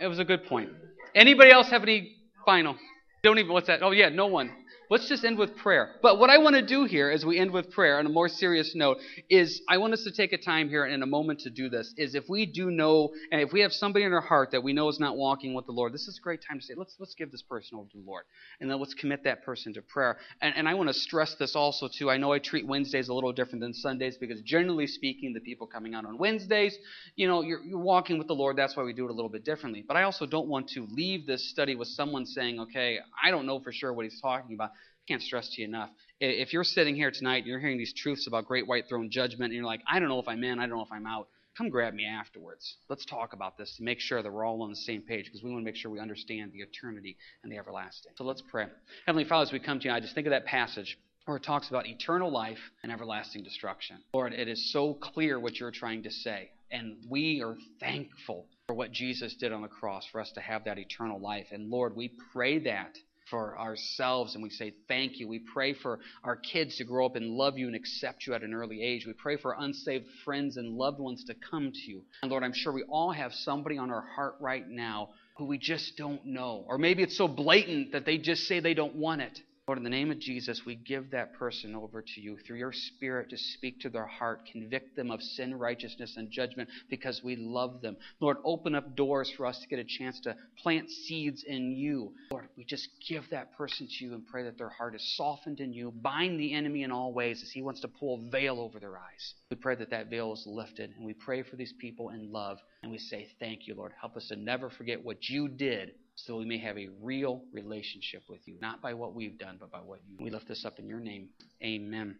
it 0.00 0.06
was 0.06 0.18
a 0.18 0.24
good 0.24 0.46
point. 0.46 0.70
Anybody 1.14 1.50
else 1.50 1.68
have 1.68 1.82
any 1.82 2.16
final? 2.46 2.76
Don't 3.22 3.38
even, 3.38 3.52
what's 3.52 3.66
that? 3.66 3.82
Oh, 3.82 3.90
yeah, 3.90 4.08
no 4.08 4.28
one. 4.28 4.50
Let's 4.92 5.08
just 5.08 5.24
end 5.24 5.38
with 5.38 5.56
prayer. 5.56 5.94
But 6.02 6.18
what 6.18 6.28
I 6.28 6.36
want 6.36 6.54
to 6.54 6.60
do 6.60 6.84
here 6.84 7.08
as 7.08 7.24
we 7.24 7.38
end 7.38 7.50
with 7.50 7.70
prayer 7.70 7.98
on 7.98 8.04
a 8.04 8.10
more 8.10 8.28
serious 8.28 8.74
note 8.74 8.98
is 9.30 9.62
I 9.66 9.78
want 9.78 9.94
us 9.94 10.04
to 10.04 10.12
take 10.12 10.34
a 10.34 10.36
time 10.36 10.68
here 10.68 10.84
in 10.84 11.02
a 11.02 11.06
moment 11.06 11.40
to 11.40 11.50
do 11.50 11.70
this. 11.70 11.94
Is 11.96 12.14
if 12.14 12.28
we 12.28 12.44
do 12.44 12.70
know 12.70 13.14
and 13.30 13.40
if 13.40 13.54
we 13.54 13.60
have 13.60 13.72
somebody 13.72 14.04
in 14.04 14.12
our 14.12 14.20
heart 14.20 14.50
that 14.50 14.62
we 14.62 14.74
know 14.74 14.90
is 14.90 15.00
not 15.00 15.16
walking 15.16 15.54
with 15.54 15.64
the 15.64 15.72
Lord, 15.72 15.94
this 15.94 16.08
is 16.08 16.18
a 16.18 16.20
great 16.20 16.40
time 16.46 16.60
to 16.60 16.66
say, 16.66 16.74
let's 16.76 16.94
let's 16.98 17.14
give 17.14 17.32
this 17.32 17.40
person 17.40 17.78
over 17.78 17.88
to 17.88 17.96
the 17.96 18.04
Lord. 18.06 18.24
And 18.60 18.70
then 18.70 18.78
let's 18.80 18.92
commit 18.92 19.24
that 19.24 19.42
person 19.46 19.72
to 19.72 19.80
prayer. 19.80 20.18
And, 20.42 20.54
and 20.58 20.68
I 20.68 20.74
want 20.74 20.90
to 20.90 20.94
stress 20.94 21.36
this 21.36 21.56
also 21.56 21.88
too. 21.88 22.10
I 22.10 22.18
know 22.18 22.34
I 22.34 22.38
treat 22.38 22.66
Wednesdays 22.66 23.08
a 23.08 23.14
little 23.14 23.32
different 23.32 23.62
than 23.62 23.72
Sundays 23.72 24.18
because 24.18 24.42
generally 24.42 24.86
speaking, 24.86 25.32
the 25.32 25.40
people 25.40 25.66
coming 25.66 25.94
out 25.94 26.04
on 26.04 26.18
Wednesdays, 26.18 26.76
you 27.16 27.26
know, 27.26 27.40
you're, 27.40 27.62
you're 27.62 27.78
walking 27.78 28.18
with 28.18 28.26
the 28.26 28.34
Lord. 28.34 28.58
That's 28.58 28.76
why 28.76 28.82
we 28.82 28.92
do 28.92 29.06
it 29.06 29.10
a 29.10 29.14
little 29.14 29.30
bit 29.30 29.42
differently. 29.42 29.82
But 29.88 29.96
I 29.96 30.02
also 30.02 30.26
don't 30.26 30.48
want 30.48 30.68
to 30.74 30.86
leave 30.90 31.26
this 31.26 31.48
study 31.48 31.76
with 31.76 31.88
someone 31.88 32.26
saying, 32.26 32.60
okay, 32.60 32.98
I 33.24 33.30
don't 33.30 33.46
know 33.46 33.58
for 33.58 33.72
sure 33.72 33.90
what 33.94 34.04
he's 34.04 34.20
talking 34.20 34.54
about. 34.54 34.72
I 35.02 35.12
can't 35.12 35.22
stress 35.22 35.48
to 35.54 35.62
you 35.62 35.68
enough. 35.68 35.90
If 36.20 36.52
you're 36.52 36.64
sitting 36.64 36.94
here 36.94 37.10
tonight 37.10 37.38
and 37.38 37.46
you're 37.46 37.58
hearing 37.58 37.78
these 37.78 37.92
truths 37.92 38.28
about 38.28 38.46
great 38.46 38.68
white 38.68 38.88
throne 38.88 39.10
judgment, 39.10 39.50
and 39.50 39.54
you're 39.54 39.64
like, 39.64 39.82
I 39.90 39.98
don't 39.98 40.08
know 40.08 40.20
if 40.20 40.28
I'm 40.28 40.44
in, 40.44 40.60
I 40.60 40.66
don't 40.66 40.76
know 40.76 40.84
if 40.84 40.92
I'm 40.92 41.06
out, 41.06 41.28
come 41.58 41.68
grab 41.68 41.92
me 41.92 42.06
afterwards. 42.06 42.76
Let's 42.88 43.04
talk 43.04 43.32
about 43.32 43.58
this 43.58 43.76
to 43.78 43.82
make 43.82 43.98
sure 43.98 44.22
that 44.22 44.32
we're 44.32 44.44
all 44.44 44.62
on 44.62 44.70
the 44.70 44.76
same 44.76 45.02
page 45.02 45.24
because 45.24 45.42
we 45.42 45.50
want 45.50 45.62
to 45.62 45.64
make 45.64 45.76
sure 45.76 45.90
we 45.90 45.98
understand 45.98 46.52
the 46.52 46.60
eternity 46.60 47.16
and 47.42 47.50
the 47.50 47.58
everlasting. 47.58 48.12
So 48.16 48.22
let's 48.24 48.42
pray. 48.48 48.66
Heavenly 49.06 49.24
Father, 49.24 49.48
as 49.48 49.52
we 49.52 49.58
come 49.58 49.80
to 49.80 49.88
you, 49.88 49.92
I 49.92 49.98
just 49.98 50.14
think 50.14 50.28
of 50.28 50.30
that 50.30 50.46
passage 50.46 50.96
where 51.24 51.36
it 51.36 51.42
talks 51.42 51.68
about 51.68 51.86
eternal 51.86 52.30
life 52.30 52.58
and 52.82 52.92
everlasting 52.92 53.42
destruction. 53.42 53.98
Lord, 54.14 54.32
it 54.32 54.48
is 54.48 54.72
so 54.72 54.94
clear 54.94 55.40
what 55.40 55.58
you're 55.58 55.72
trying 55.72 56.04
to 56.04 56.10
say. 56.10 56.50
And 56.70 56.96
we 57.10 57.42
are 57.42 57.56
thankful 57.80 58.46
for 58.66 58.74
what 58.74 58.92
Jesus 58.92 59.34
did 59.34 59.52
on 59.52 59.62
the 59.62 59.68
cross 59.68 60.06
for 60.10 60.20
us 60.20 60.32
to 60.32 60.40
have 60.40 60.64
that 60.64 60.78
eternal 60.78 61.20
life. 61.20 61.48
And 61.50 61.70
Lord, 61.70 61.94
we 61.96 62.12
pray 62.32 62.60
that 62.60 62.96
for 63.32 63.58
ourselves 63.58 64.34
and 64.34 64.42
we 64.42 64.50
say 64.50 64.74
thank 64.88 65.18
you. 65.18 65.26
We 65.26 65.40
pray 65.40 65.72
for 65.72 66.00
our 66.22 66.36
kids 66.36 66.76
to 66.76 66.84
grow 66.84 67.06
up 67.06 67.16
and 67.16 67.30
love 67.30 67.56
you 67.56 67.66
and 67.66 67.74
accept 67.74 68.26
you 68.26 68.34
at 68.34 68.42
an 68.42 68.52
early 68.52 68.82
age. 68.82 69.06
We 69.06 69.14
pray 69.14 69.38
for 69.38 69.56
unsaved 69.58 70.04
friends 70.22 70.58
and 70.58 70.76
loved 70.76 71.00
ones 71.00 71.24
to 71.24 71.34
come 71.50 71.72
to 71.72 71.90
you. 71.90 72.02
And 72.22 72.30
Lord, 72.30 72.44
I'm 72.44 72.52
sure 72.52 72.74
we 72.74 72.84
all 72.84 73.10
have 73.10 73.32
somebody 73.32 73.78
on 73.78 73.90
our 73.90 74.04
heart 74.14 74.36
right 74.38 74.68
now 74.68 75.08
who 75.38 75.46
we 75.46 75.56
just 75.56 75.96
don't 75.96 76.26
know. 76.26 76.64
Or 76.68 76.76
maybe 76.76 77.02
it's 77.02 77.16
so 77.16 77.26
blatant 77.26 77.92
that 77.92 78.04
they 78.04 78.18
just 78.18 78.42
say 78.42 78.60
they 78.60 78.74
don't 78.74 78.96
want 78.96 79.22
it. 79.22 79.40
Lord, 79.72 79.78
in 79.78 79.84
the 79.84 79.88
name 79.88 80.10
of 80.10 80.18
Jesus, 80.18 80.66
we 80.66 80.74
give 80.74 81.12
that 81.12 81.32
person 81.32 81.74
over 81.74 82.02
to 82.02 82.20
you 82.20 82.36
through 82.36 82.58
your 82.58 82.74
Spirit 82.74 83.30
to 83.30 83.38
speak 83.38 83.80
to 83.80 83.88
their 83.88 84.04
heart, 84.04 84.42
convict 84.52 84.96
them 84.96 85.10
of 85.10 85.22
sin, 85.22 85.54
righteousness, 85.54 86.12
and 86.18 86.30
judgment 86.30 86.68
because 86.90 87.22
we 87.24 87.36
love 87.36 87.80
them. 87.80 87.96
Lord, 88.20 88.36
open 88.44 88.74
up 88.74 88.94
doors 88.94 89.32
for 89.34 89.46
us 89.46 89.58
to 89.60 89.66
get 89.68 89.78
a 89.78 89.84
chance 89.84 90.20
to 90.24 90.36
plant 90.62 90.90
seeds 90.90 91.42
in 91.48 91.72
you. 91.72 92.12
Lord, 92.30 92.50
we 92.54 92.66
just 92.66 92.86
give 93.08 93.24
that 93.30 93.56
person 93.56 93.88
to 93.88 94.04
you 94.04 94.12
and 94.12 94.26
pray 94.26 94.42
that 94.44 94.58
their 94.58 94.68
heart 94.68 94.94
is 94.94 95.16
softened 95.16 95.58
in 95.58 95.72
you. 95.72 95.90
Bind 95.90 96.38
the 96.38 96.52
enemy 96.52 96.82
in 96.82 96.92
all 96.92 97.14
ways 97.14 97.40
as 97.42 97.50
he 97.50 97.62
wants 97.62 97.80
to 97.80 97.88
pull 97.88 98.26
a 98.26 98.30
veil 98.30 98.60
over 98.60 98.78
their 98.78 98.98
eyes. 98.98 99.34
We 99.50 99.56
pray 99.56 99.76
that 99.76 99.88
that 99.88 100.10
veil 100.10 100.34
is 100.34 100.44
lifted, 100.46 100.92
and 100.98 101.06
we 101.06 101.14
pray 101.14 101.44
for 101.44 101.56
these 101.56 101.72
people 101.80 102.10
in 102.10 102.30
love, 102.30 102.58
and 102.82 102.92
we 102.92 102.98
say, 102.98 103.26
Thank 103.40 103.66
you, 103.66 103.74
Lord. 103.74 103.92
Help 103.98 104.18
us 104.18 104.28
to 104.28 104.36
never 104.36 104.68
forget 104.68 105.02
what 105.02 105.30
you 105.30 105.48
did 105.48 105.92
so 106.14 106.36
we 106.36 106.44
may 106.44 106.58
have 106.58 106.78
a 106.78 106.88
real 107.00 107.42
relationship 107.52 108.22
with 108.28 108.46
you, 108.46 108.56
not 108.60 108.82
by 108.82 108.94
what 108.94 109.14
we've 109.14 109.38
done, 109.38 109.56
but 109.58 109.70
by 109.70 109.78
what 109.78 110.00
you. 110.08 110.16
We 110.22 110.30
lift 110.30 110.48
this 110.48 110.64
up 110.64 110.78
in 110.78 110.88
your 110.88 111.00
name. 111.00 111.28
Amen. 111.62 112.16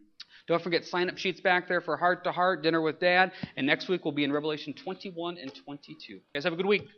Don't 0.48 0.62
forget 0.62 0.84
sign 0.84 1.08
up 1.08 1.18
sheets 1.18 1.40
back 1.40 1.68
there 1.68 1.80
for 1.80 1.96
heart 1.96 2.24
to 2.24 2.32
heart 2.32 2.62
dinner 2.62 2.80
with 2.80 2.98
dad, 2.98 3.32
and 3.56 3.66
next 3.66 3.88
week 3.88 4.04
we'll 4.04 4.12
be 4.12 4.24
in 4.24 4.32
Revelation 4.32 4.74
21 4.74 5.38
and 5.38 5.52
22. 5.64 6.14
You 6.14 6.20
guys 6.34 6.44
have 6.44 6.52
a 6.52 6.56
good 6.56 6.66
week. 6.66 6.88